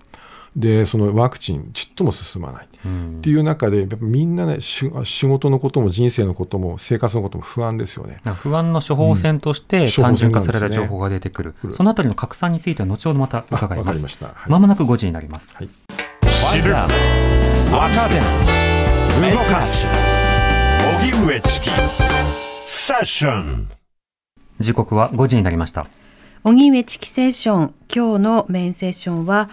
[0.57, 2.69] でそのワクチンちっとも進まない。
[2.85, 3.19] うん。
[3.19, 8.21] っていう中でやっぱみんなねし仕事のことも人生のことも生活のことも不安ですよね。
[8.37, 9.91] 不安の処方箋としてうん。
[9.91, 14.03] 単純化された情報が出てくる、うんそのあたりの拡散については後ほどまたあ伺います。
[14.03, 14.09] ま。
[14.09, 14.27] した。
[14.27, 14.51] はい。
[14.51, 15.55] まもなく5時になります。
[15.55, 15.69] はい。
[16.53, 16.89] 知る若
[18.09, 18.19] 手
[19.31, 19.87] 動かす。
[21.01, 21.71] 荻上チキ
[22.65, 23.71] セッション。
[24.59, 25.87] 時刻は5時になりました。
[26.43, 27.75] 荻上チキセッション。
[27.95, 29.51] 今日のメインセッションは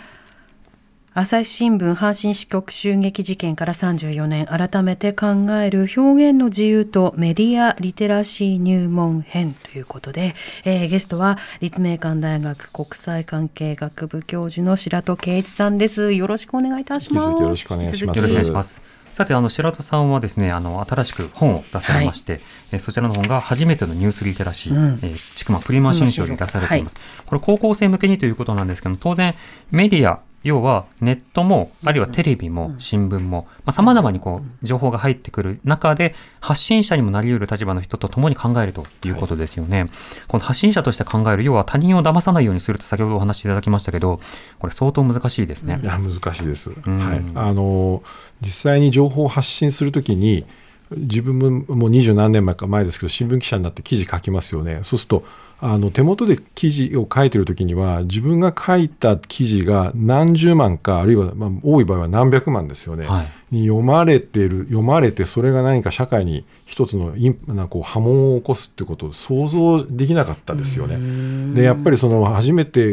[1.20, 16.14] 朝日新聞阪神支局襲撃事件から34年改めて考える表現の自由とメディアリテラシー入門編ということで、えーゲストは立命館大学国際関係学部教授の白戸圭一さんです。
[16.14, 17.42] よろしくお願いいたします。
[17.42, 18.20] よろしくお願いします。
[18.20, 18.80] よろしくお願いします。
[19.14, 25.00] さて、あの、白戸さんはですね、あの、新しく本を出されまして、えーそちらの本が初めてのニュースリテラシー、うん。
[25.02, 26.96] えー、ちくまプリマ新書に出されています。
[27.26, 29.34] これ、高校生向けにということなんですけども、当然、
[29.72, 39.90] メディア、要はネットも、あるいはテレビも、新聞も、まあ、様々にこう、情報が入ってくる中で、発信者にもなり得る立場の人と共に考えるということですよね。
[40.28, 44.22] この発信者として考える、要は他人を騙さないようにすると先ほどお話しいただきましたけど、
[44.60, 45.80] これ相当難しいですね。
[45.82, 45.86] い。
[45.86, 47.00] や難しいです、ん。
[47.00, 48.02] はい、あの
[48.42, 50.46] 実際に情報を発信するときに
[50.92, 54.80] 自分ももう二十何年前か前ですけど新聞記者になって記事書きますよね。
[54.84, 55.24] そうすると
[55.60, 63.32] あの手元で記事を書いてるときには自分が書いた記事が何十万かあるいは、まあ、多い場合は何百万ですよね、はい。
[63.50, 71.54] に読まれてる読まれてそれが何か社会に一つのインなんかこう波紋を起こすってことを想像できなかったですよね。
[71.56, 72.86] でやっぱりその初めて、え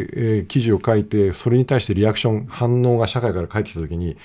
[0.42, 4.16] ー記事を書いてそれに対してリアクション反応が社会から返ってきた時に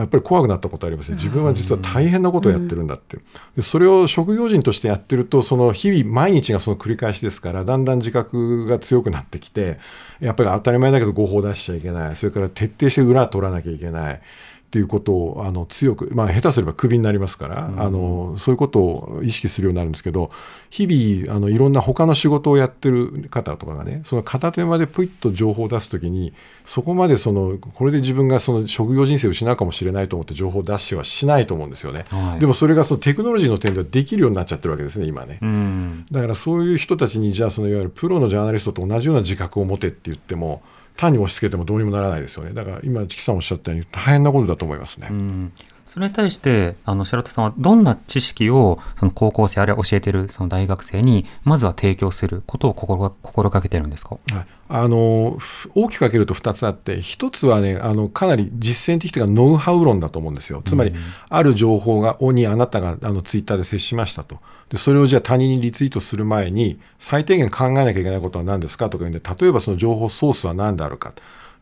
[0.00, 1.16] やっぱり怖くなったことありますね。
[1.16, 3.18] 自分は実は大変なことをやってるんだって
[3.56, 9.78] でそれを職業人としてやってるとその日々毎日がその繰り返しですからだんだん自覚が強くなってきて
[10.20, 12.16] やっぱり当たり前だけど誤報を出しちゃいけない。
[12.16, 14.20] それから徹底して裏を取らなきゃいけない
[14.68, 20.30] っていうことをあの強く、まあ、下手すればクビになりますから、あのそういうことを意識するようになるんですけど
[20.68, 26.34] 日々あのいろんな他の仕事をやってる方とかがねその片手間でプイッと情報を出すときに
[26.66, 32.04] そこまでそのこれで自分がその職業人生を失うかもしれないと思って情報を出しはしないと思うんですよね。
[32.10, 35.38] はいでもそれがそのテクノロジーの点ではできるようになっちゃってるわけですね今ね。
[35.40, 36.06] うん。
[36.10, 40.62] だからそういう人たちにじゃあそのいわゆるプロのジャーナリストと同じような自覚を持てって言っても
[40.98, 45.08] 単に押し付けてもどうにもならないですよねだから今チキさんおっしゃったように大変なことだと思いますね。
[45.10, 45.52] うん
[45.88, 54.18] それに対して、あの、白田さんはどんな知識を、その高校生あるいは教えてるその大学生に、まずは提供することを心が心がけてるんですか？
[54.30, 60.62] はい、あのふ大きく分けると2つあって1つはねあのかなり実践的というかノウハウ論だと思うんですよ。
[60.64, 60.92] つまり、
[61.28, 64.38] ある情報がにあなたがあのツイッターで接しましたと。
[64.68, 68.90] でそれをじゃあ他人にリツイートする前に最低限考えなきゃいけないことは何ですか？
[68.90, 71.14] とか言うんで例えばその情報ソースは何であるか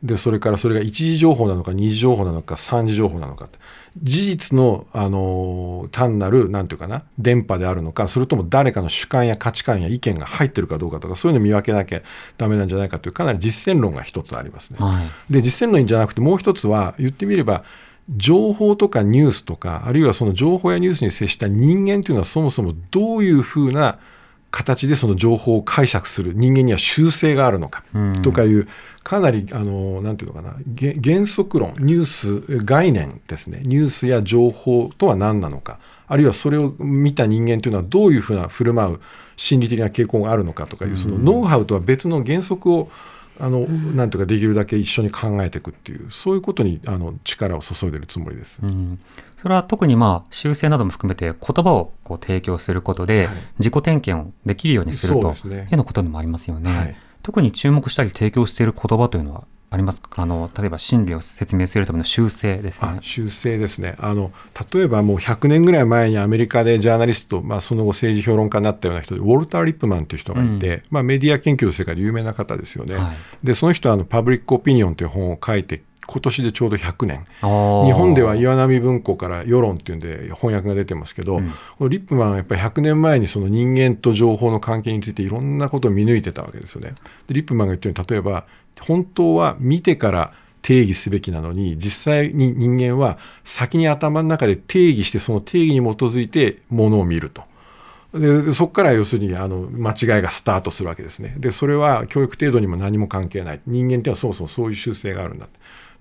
[0.02, 3.48] でそれからそれが一次情報なのか二次情報なのか三次情報なのか
[4.02, 12.02] 事実の、あの単なるなんていうかな電波であるのかそれとも誰かの主観や価値観や意見が入ってるかどうかとかそういうのを見分けなきゃ
[12.37, 14.78] ダメなんじゃないかというかなり実践論が一つありますね。
[14.80, 15.32] はい。
[15.32, 17.64] で実践論じゃなくてもう一つは言ってみれば
[18.16, 23.98] 情報とかニュースとかあるいはその情報やニュースに接した人間というのはそもそもどういうふうな
[24.57, 28.23] 形でその情報を解釈する人間には習性があるのかうん。
[28.23, 28.66] とかいう
[29.03, 33.61] かなりあのなんていうのかなげ原則論ニュース概念ですね。
[33.64, 39.01] ニュースや情報とは何なのかあるいはそれを見た人間というのはどういうふうな振る舞う
[39.37, 42.88] 心理的な傾向があるのかとかいうそのノウハウとは別の原則を
[43.38, 48.60] あの、なんとかできるだけ一緒に考えていくっていうそういうことにあの力を注いでるつもりです。
[48.63, 49.00] うん、
[49.37, 51.35] それは特にまあ修正なども含めて言
[51.65, 53.37] 葉をこう提供することではい。
[53.58, 55.56] 自己点検をできるようにするとそうですね。
[55.56, 56.77] いうようなことでもありますよね。
[56.77, 56.96] はい。
[57.23, 59.44] 特に注目したり提供している言葉というのは
[59.77, 60.22] ありますか？
[60.22, 62.98] あの例えば真理を説明するための修正ですね。
[63.02, 63.94] 修正ですね。
[63.98, 64.33] あの
[64.72, 72.96] 例えばもう100年ぐらい前にアメリカでジャーナリスト、まあ、その後政治評論家になったような人でウォルター・リップマンという人がいて、うん、まあ、メディア研究の世界で有名な方ですよね。
[72.96, 73.16] はい、
[73.46, 86.94] でその人はあの「パブリック・オピニオン」という本を書いて今年でちょうど100年日本では岩波文庫から世論っていうんで翻訳が出てますけど、うん、このリップマンはやっぱり100年前にその人間と情報の関係についていろんなことを見抜いてたわけですよね。
[87.27, 88.46] でリップマンが言ってるように例えば
[88.81, 97.44] 本当は見てから定義すべきなのに実際に人間は先に頭の中で定義してその定義に基づいてものを見ると。
[98.14, 101.35] でそこから要するにあの間違いがスタートするわけですね。
[101.38, 105.48] でそれは教育程度にも何も関係ない人間ってのはそもそもそういう習性があるんだ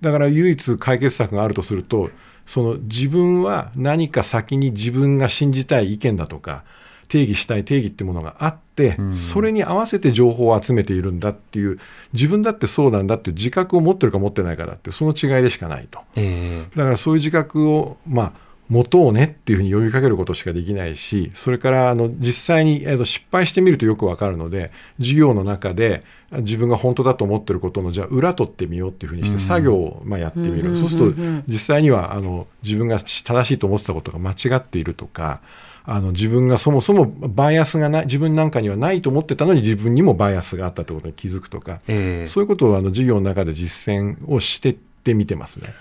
[0.01, 2.09] だから唯一解決策があるとすると
[2.45, 6.63] その自分は何か先に自分が信じたい意見だとか
[7.05, 11.79] 定義したい定義っていうものがあって、うん、それに合わせて情報を集めているんだっていう
[12.13, 35.41] 自分だってそうなんだっていう自覚を持ってるか持ってないかだってその違いでしかないと、えー、だからそういう自覚をまあ持とうねっていうふうに呼びかけることしかできないしそれからあの実際に、えー、と失敗してみるとよくわかるので授業の中で自分が本当だと思ってることのじゃあ裏取ってみようっていうふうにして作業をまあやってみる、そうすると実際にはあの自分が正しいと思ってたことが間違っているとか
[35.87, 44.73] あの自分がそもそもバイアスがない自分なんかにはないと思ってたのに自分にもバイアスがあったということに気づくとか、えー、そういうことをあの授業の中で実践をしてっ
[45.05, 45.73] てみてますね。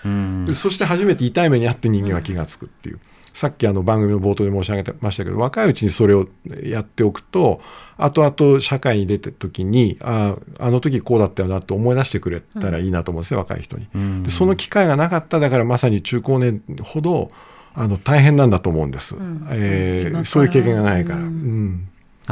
[0.45, 2.99] でそして初めて痛い目にあって人間は気が付くっていう。
[3.33, 6.29] さっきあの番組の冒頭で申し上げてましたけど若いうちにそれを
[6.63, 7.59] やっておくと
[7.97, 14.23] 後々社会に出た時にああの時こうだったよなと思い出してくれたらいいなと思うんですよ、うん、若い人に。
[14.23, 17.29] でその機会がなかっただからまさに中高年ほど
[17.75, 21.19] あの大変なんだと思うんです、うん、えー、そういう経験がないから。
[21.19, 21.89] うん。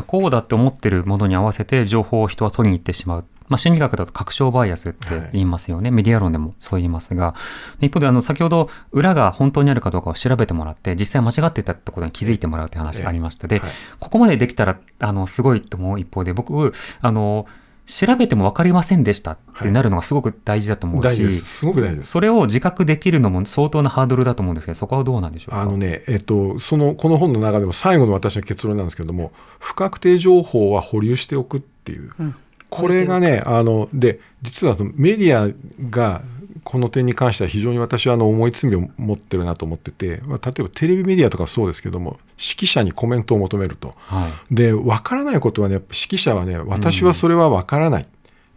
[0.07, 3.25] こうだって思ってるものに合わせて情報を人は取りに行ってしまう。
[3.49, 7.35] まあ、心理学だと確証バイアスって言いますよね、はい、メディア論でもそう言いますが、
[7.81, 17.45] 一方であの先ほど、裏が本当にあるかどうかを調べてもらって、実際間違っていたってことに気づいてもらうという話がありましたで、はい、ここまでできたらあのすごいと思う一方で、僕、あの
[17.85, 21.65] 調べても分かりませんでしたってなるのがすごく大事だと思うし、はい、す。
[21.65, 22.11] ごく大事です。
[22.11, 25.61] それを自覚できるのも相当なハードルだと思うんですけど、そこはどうなんでしょうか？
[25.61, 32.35] あのね、えっと、そのこの本の中でも最後の私の結論なんですけれども、不確定情報は保留しておくっていう、うん、
[32.69, 35.53] これがね、あので実はメディア
[35.89, 36.21] が
[36.63, 48.07] この点に関しては非常に私はあの重い罪を持ってるなと思ってて、まあ、例えばテレビメディアとかそうですけども指揮者にコメントを求めると、はい、で分からないことはね指揮者はね私はそれは分からない、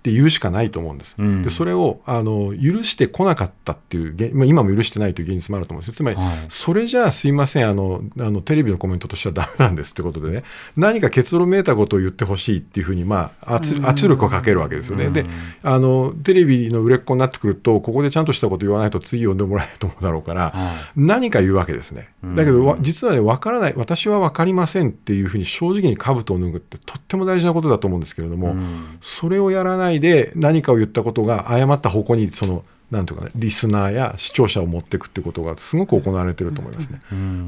[0.07, 1.17] って言うしかないと思うんです。
[1.19, 5.95] うん、でそれをあの許してこなかったっていう、まあ、今も許してないという現実もあると思うんですよ。
[5.95, 10.45] つまり、はい、それじゃあすいませんあのあのテレビのコメントとしてはダメなんですってことでね
[10.77, 15.09] 何か結論めいたことを言ってほしいっていうふうに、まあ圧、圧力をかけるわけですよね。
[15.09, 15.27] で
[15.65, 20.53] あのテレビの売れっ子になってくるとここでちゃんとしたこと言わないと次呼んでもらえると思うだろうから、はい、
[20.95, 22.11] 何か言うわけですね。
[22.37, 28.55] だけど実はね分からない私は分かりませんっていうふうに正直に兜を脱ぐってとっても大事なことだと思うんですけれども、
[29.01, 37.01] それをやらないで何かを言ったことが誤った方向にそのなんとかね、リスナーや視聴者を持っていくってことがすごく行われてると思いますね。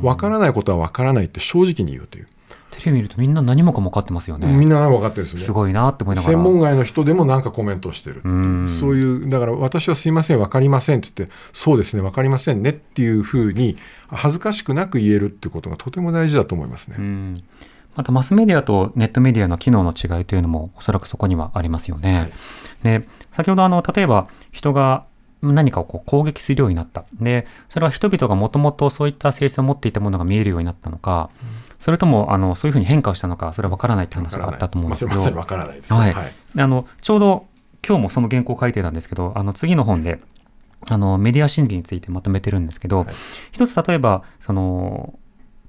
[0.03, 2.27] わからないことはわからないって正直に言うという。
[2.71, 4.47] テレビ見るとみんな何もかも分かってますよね。
[4.49, 5.45] みんな分かってるんですよね。
[5.45, 6.35] すごいなって思いながら。
[6.35, 8.21] 専門外の人でもなんかコメントをしてる
[8.81, 13.77] そういうだから私はすいません分かりませんって言ってそうですね分かりませんねっていうふうに
[14.09, 17.43] 恥ずかしくなく言えるってことがとても大事だと思いますね。
[17.99, 22.21] またマスメディアとネットメディアの機能の違いというのもおそらくそこにはありますよね。
[22.21, 25.05] はい、で先ほどあの例えば人が
[25.43, 27.07] 何かをこう攻撃するようになった。
[27.21, 31.49] で、それは人々がもともとそういった性質を持っていたものが見えるようになったのか、うん、
[31.81, 37.47] それともあのそういうふうに変化をしたのか、それは分からないって話があったと思うんですけど、まからないです、ね、はい、はい、あのちょうど
[37.85, 40.21] 今日もその原稿を書いてたんですけど、あの次の本で、
[40.89, 43.09] あのメディア心理についてまとめてるんですけど、はい、
[43.51, 45.19] 一つ例えば、その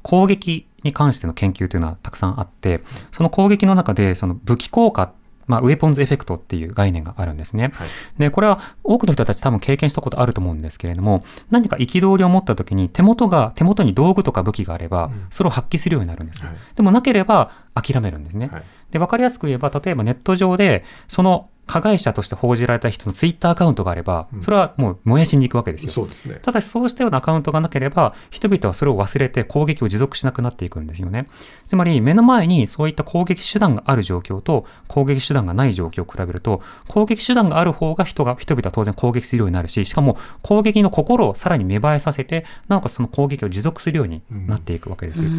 [0.04, 5.14] 攻撃に関しての研究というのはたくさんあって、その攻撃の中でその武器効果
[5.50, 7.72] まあ、ウェポンズエフェクトっていう概念があるんですね。
[7.74, 7.88] はい、
[8.20, 16.50] で、これは多くの人たち多分経験したことあると思うんですけれども、何か憤りを持った時に手元が、手元に道具とか武器があれば、それを発揮するようになるんですよ。
[16.50, 18.50] はい、でもなければ諦めるんですね。
[18.54, 25.92] はい、で、わかりやすく言えば、例えばネット上で、その加害者として報じられた人のツイッターアカウントがあれば、それはもう燃やしに行くわけですよ。
[25.92, 26.40] そうですね。
[26.42, 31.28] ただしそうしたようなアカウントがなければ、人々はそれを忘れて攻撃を持続しなくなっていくんですよね。
[31.68, 45.22] つまり目の前にそういった攻撃手段がある状況と攻撃手段がない状況を比べると、攻撃手段がある方が人が、人々は当然攻撃するようになるし、しかも攻撃の心をさらに芽生えさせて、なおかつその攻撃を持続するようになっていくわけです。
[45.22, 45.30] で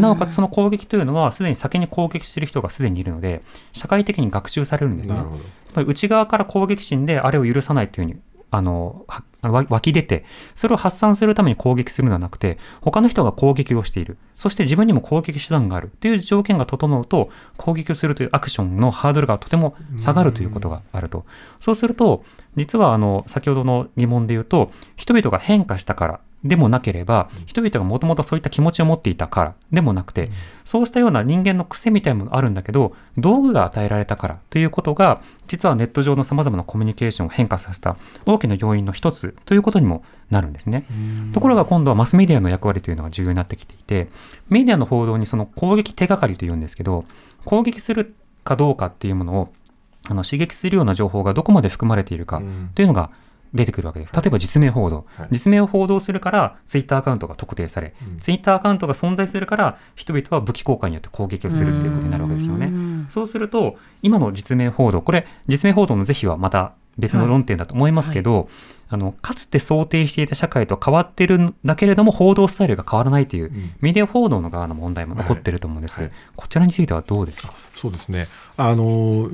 [0.00, 3.42] なおかつその攻撃というのは、すでに先に攻撃している人がすでにいるので、
[3.74, 5.16] 社会的に学習されるんですね。
[5.82, 8.20] 内側から攻撃心であれを許さないというふうに
[8.50, 9.04] あの
[9.42, 14.16] わ湧き出てそれを発散するために攻撃するのではなくて他の人が攻撃をしている。
[14.36, 21.24] そして自分にも攻撃手段があるという条件が整うと攻撃をするというアクションのハードルがとても下がるということがあると。
[21.60, 22.24] そうすると
[22.56, 30.30] 実はあの先ほどの疑問で言うと人々が変化したからでもなければ、人々がもともとそういった気持ちを持っていたからでもなくて、
[30.64, 40.86] そうしたような人間の癖みたいなものがあるんだけど、道具が与えられたからということが、実はネット上の様々なコミュニケーションを変化させた大きな要因の一つということにもなるんですね。
[41.32, 44.08] ところが今度はマスメディアの役割というのが重要になってきていて、
[44.48, 47.04] メディアの報道にその攻撃手がかりというんですけど、
[47.44, 48.14] 攻撃する
[48.44, 49.52] かどうかっていうものを
[50.06, 52.42] あの刺激するような情報がどこまで含まれているか
[52.74, 53.10] というのが、
[53.54, 54.12] 出てくるわけです。
[54.12, 55.06] 例えば実名報道。
[55.16, 62.70] はい実名を報道するから、ツイッターアカウントが特定され、うんツイッターアカウントが存在するから、人々は武器公開によって攻撃をするっていうことになるわけですよね。
[63.08, 68.48] そうすると、今の実名報道、これ、実名報道の是非はまた別の論点だと思いますけど、
[68.88, 76.00] あのかつて想定していた社会と変わってるんだけれども、報道スタイルが変わらないという、んメディア報道の側の問題も残ってると思うんです。
[76.00, 77.52] はいはいこちらについてはどうですか？
[77.74, 78.28] そうですね。
[78.56, 79.28] あの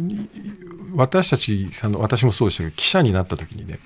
[0.94, 3.78] 私たちあの私もそうでしたけど記者になった時にね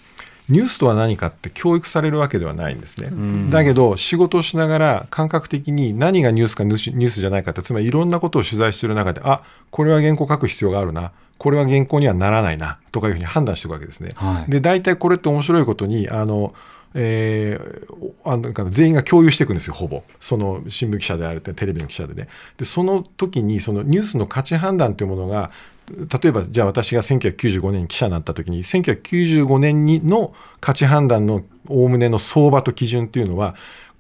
[0.49, 3.11] ニュースとは何かって教育されるわけではないんですね。
[3.51, 11.13] だけど仕事をしながら感覚的に何がニュースかニュースじゃないかってつまりいろんなことを取材している中であこれは原稿書く必要があるな。
[11.39, 12.79] これは原稿にはならないな。
[12.93, 14.11] とかいうふうに判断していくわけですね。
[14.15, 14.51] はい。
[14.51, 16.55] で大体これって面白いことにあの、
[16.95, 17.85] えー
[18.25, 20.03] あの全員が共有していくんですよほぼ。
[20.21, 22.29] その新聞記者であるってテレビの記者でね。
[22.57, 25.51] でその時にそのニュースの価値判断というものが
[25.89, 33.55] 例えばじゃあ私が1995年に記者になった時に1995年にの価値判断のおおむねの相場と基準っていうのは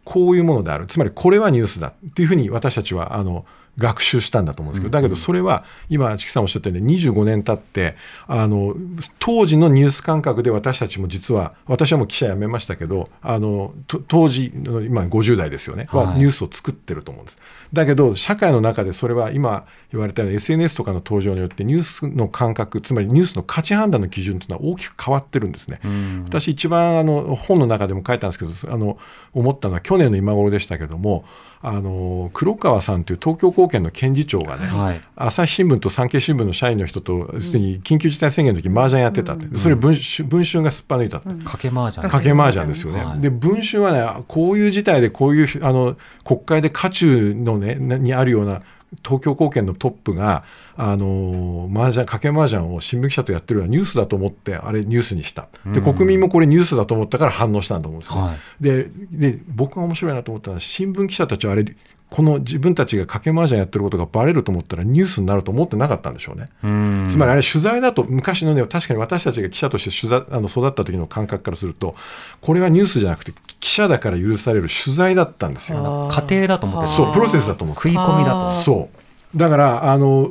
[0.04, 0.86] こういうものである。
[0.86, 3.44] つまりこれはニュースだっていうふうに私たちはあの
[3.78, 7.96] 学習したんだと思うんですけど、だけどそれは今チキさんおっしゃったように25年経って
[8.26, 8.74] あの
[9.18, 17.38] 当時のニュース感覚で私たちも実は私はもう記者辞めましたけどあのと当時の今50代ですよね、はいはニュースを作ってると思うんです。
[17.72, 25.80] だけど社会の中でそれは今言われたように SNS とかの登場によってニュースの感覚つまりニュースの価値判断の基準というのは大きく変わってるんですね。
[25.84, 28.98] うん私一番あの本の中でも書いたんですけどあの
[29.32, 31.24] 思ったのは去年の今頃でしたけども
[31.66, 35.00] あの黒川さんという東京高検の検事長がね、はい。
[35.16, 42.06] 朝日新聞と産経新聞の社員の人とすでに緊急事態宣言の時麻雀やってたって、それ文春文春がすっぱ抜いたって、賭け麻雀。
[42.06, 43.02] 賭け麻雀ですよね。
[43.02, 43.20] はい。
[43.20, 48.60] で文春はねこういう事態でこういうあの国会で渦中のねなにあるような
[49.02, 50.44] 東京高検のトップが
[50.76, 55.48] あの麻雀賭け麻雀を新聞記者とやってるようなニュースだと思ってあれニュースにした。
[55.66, 55.94] でうん。
[55.94, 58.22] 国民もこれニュースだと思ったから反応したんだと思うんですよ。
[58.22, 58.38] ね、はい。
[58.60, 58.90] で
[59.32, 61.64] で僕が面白いなと思ったのは新聞記者たちはあれ
[62.10, 66.46] この自分たちが賭け麻雀やってることがバレると思ったらニュースになると思ってなかったんでしょうね。
[66.62, 67.08] うん。
[67.10, 71.94] つまりあれ取材だと昔のね確かに私たちが記者として取材あの育った時の感覚からすると
[72.40, 76.08] これはニュースじゃなくて記者だから許される取材だったんですよ。
[76.10, 78.50] 過程だと思ってるそうプロセスだと思って食い込みだと。
[78.50, 78.90] そ
[79.34, 79.36] う。
[79.36, 80.30] だからあの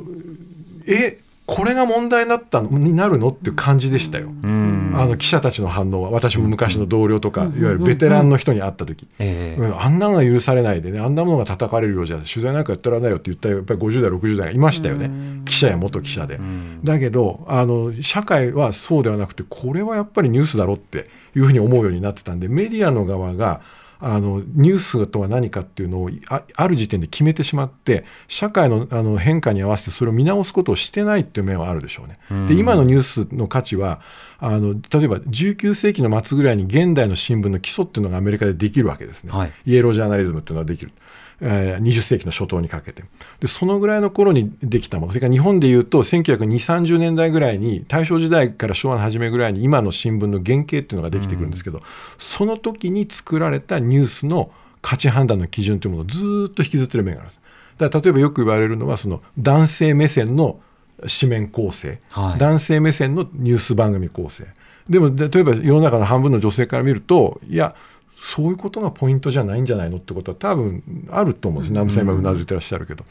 [0.86, 4.28] えこれが問題になったのになるのっていう感じでしたよ。
[4.28, 4.92] うん。
[4.94, 9.80] あの記者たちの反応は私も昔の同僚とか、いわゆるベテランの人に会った時、ええうん。
[9.80, 15.10] あんなのが許されないでねあんなものが叩かれるようじゃ取材なんかやってられないよって言ったやっぱり50代60代がいましたよね。
[15.44, 16.36] 記者や元記者で。
[16.36, 16.80] うん。
[16.82, 23.60] だけどあの社会はそうではなくてこれはやっぱりニュースだろっていうふうに思うようになってたんでメディアの側が
[24.06, 32.14] あのニュースとは何かっていうのをあある時点で決めてしまって社会のあの変化に合わせてそれを見直すことをしてないっていう面はあるでしょうね。
[32.30, 34.00] うんで今のニュースの価値は
[34.46, 39.32] あの例えば19世紀の末ぐらいに現代の新聞の基礎っていうのがアメリカでできるわけですね。
[39.32, 39.52] はい。
[39.64, 40.92] イエロージャーナリズムっていうのはできる。
[41.40, 43.04] えー20世紀の初頭にかけて。
[43.40, 45.12] でそのぐらいの頃にできたもの。
[45.12, 51.80] それから日本でいうと192030年代ぐらいに大正時代から昭和の初めぐらいに今の新聞の原型っていうのができてくるんですけど、
[52.18, 57.40] その時に作られたニュースの価値判断の基準というものをずーっと引きずってる面があるんです。
[57.78, 60.60] だから例えばよく言われるのはその男性目線の
[61.08, 62.38] 紙面構成、はい。
[62.38, 64.46] 男性目線のニュース番組構成。
[64.88, 67.74] でもで例えば世の中の半分の女性から見るといや
[68.16, 73.04] そういうことがポイントじゃないんじゃないのってことは多分あると思うんです南部さん今うなずいてらっしゃるけど。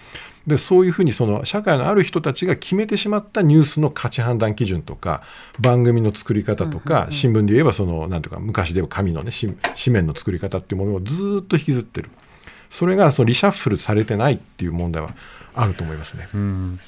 [0.47, 5.23] でそういうふうにその社会のある人たちが決めてしまったニュースの価値判断基準とか
[5.59, 12.09] 番組の作り方とか、新聞で言えばそのなんていうか昔で言えば紙のね紙面の作り方っていうものをずっと引きずってる。
[12.69, 15.13] それがそのリシャッフルされてないっていう問題は
[15.53, 16.27] あると思いますね。
[16.33, 16.79] うん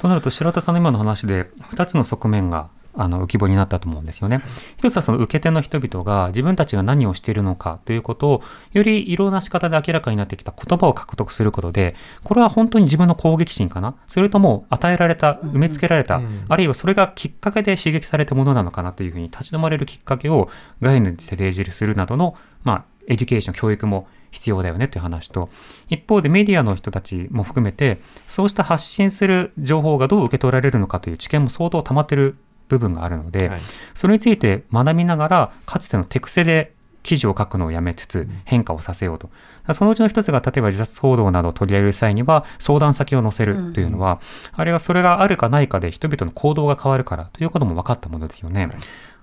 [0.00, 2.70] となると白田さんの今の話で2つの側面が
[3.00, 4.42] あの浮き彫りになったと思うんですよね。
[4.76, 8.42] 一つはその受け手の人々が自分たちが何をしているのかということを
[8.72, 11.94] よりいろんな仕方で明らかになってきた言葉を獲得することで
[12.24, 13.94] これは本当に自分の攻撃心かな？
[14.08, 18.92] それとも与えられた埋め付けられた、あるいはそれがきっかけで刺激されたものなのかな？
[18.92, 20.48] というふうに立ち止まれるきっかけを
[20.80, 25.48] 概念で提示するなどの、まあ、エデュケーション教育も必要だよねという話と
[25.88, 27.98] 一方でメディアの人たちも含めて
[28.28, 32.36] そうした発信する情報がどう受け取られるのかという知見も相当溜まってる
[32.68, 33.60] 部分があるので、はい、
[33.94, 39.30] それについて学びながらかつての手癖で記事を書くのをやめつつ変化をさせようと。
[39.72, 44.20] そのうちの一つが例えば自殺報道などを取り上げる際には相談先を載せるというのは、
[44.54, 48.66] うん、あれはそれがあるかないかで人々の行動が変わるからということも分かったものですよね。
[48.66, 48.76] はい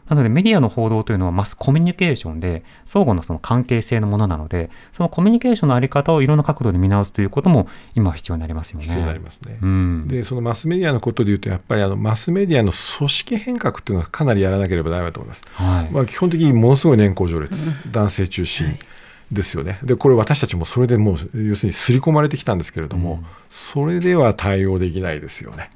[0.08, 8.86] なのでメディアの報道というのはマスコミュニケーションで相互のその関係性のものなのでそのコミュニケーションのあり方をいろんな角度で見直すということも今は必要になりますよね。
[8.86, 9.58] 必要になりますね。
[9.62, 15.44] うん、でそのマスメディアのことでいうとやっぱりあのマスメディアの組織変革というのはかなりやらなければダメだと思います。
[15.54, 17.56] はい、まあ、基本的にものすごい年功序列
[17.92, 18.68] 男性中心。
[18.68, 18.80] はい
[19.32, 25.72] ですよねでこれ私たちもそれでもう要するに刷り込まれてきたんですけれども、うん、それでは対応できないですよね。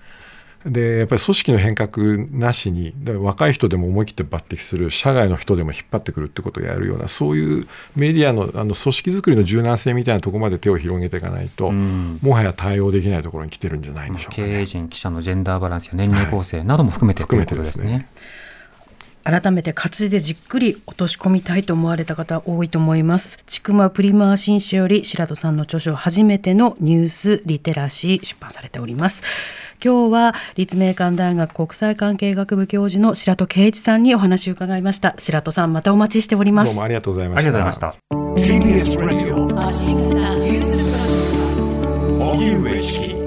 [0.66, 18.08] でやっぱり組織の変革なしに若い人でも思い切って抜擢する社外の人でも引っ張ってくるってことをやるようなそういうメディアのあの組織づくりの柔軟性みたいなところまで手を広げていかないと、うん、もはや対応できないところに来てるんじゃないでしょうか、ね、経営陣記者のジェンダーバランスや年齢構成なども含めて、はい、ということですね。
[19.30, 23.40] 改めて活字でじっくり落とし込みたいと思われた方多いと思います。
[23.46, 29.22] ちくまプリマー新書より白戸さんの著書初めてのニュースリテラシー出版されております。
[29.84, 35.14] 今日は立命館大学国際関係学部教授の白戸圭一さんにお話を伺いました。
[35.20, 36.70] 白戸さんまたお待ちしております。
[36.70, 37.50] どうもありがとうございました。
[37.50, 38.90] ありがとうございました。
[38.90, 39.46] TBS ラジオ
[42.32, 43.19] 荻上チキ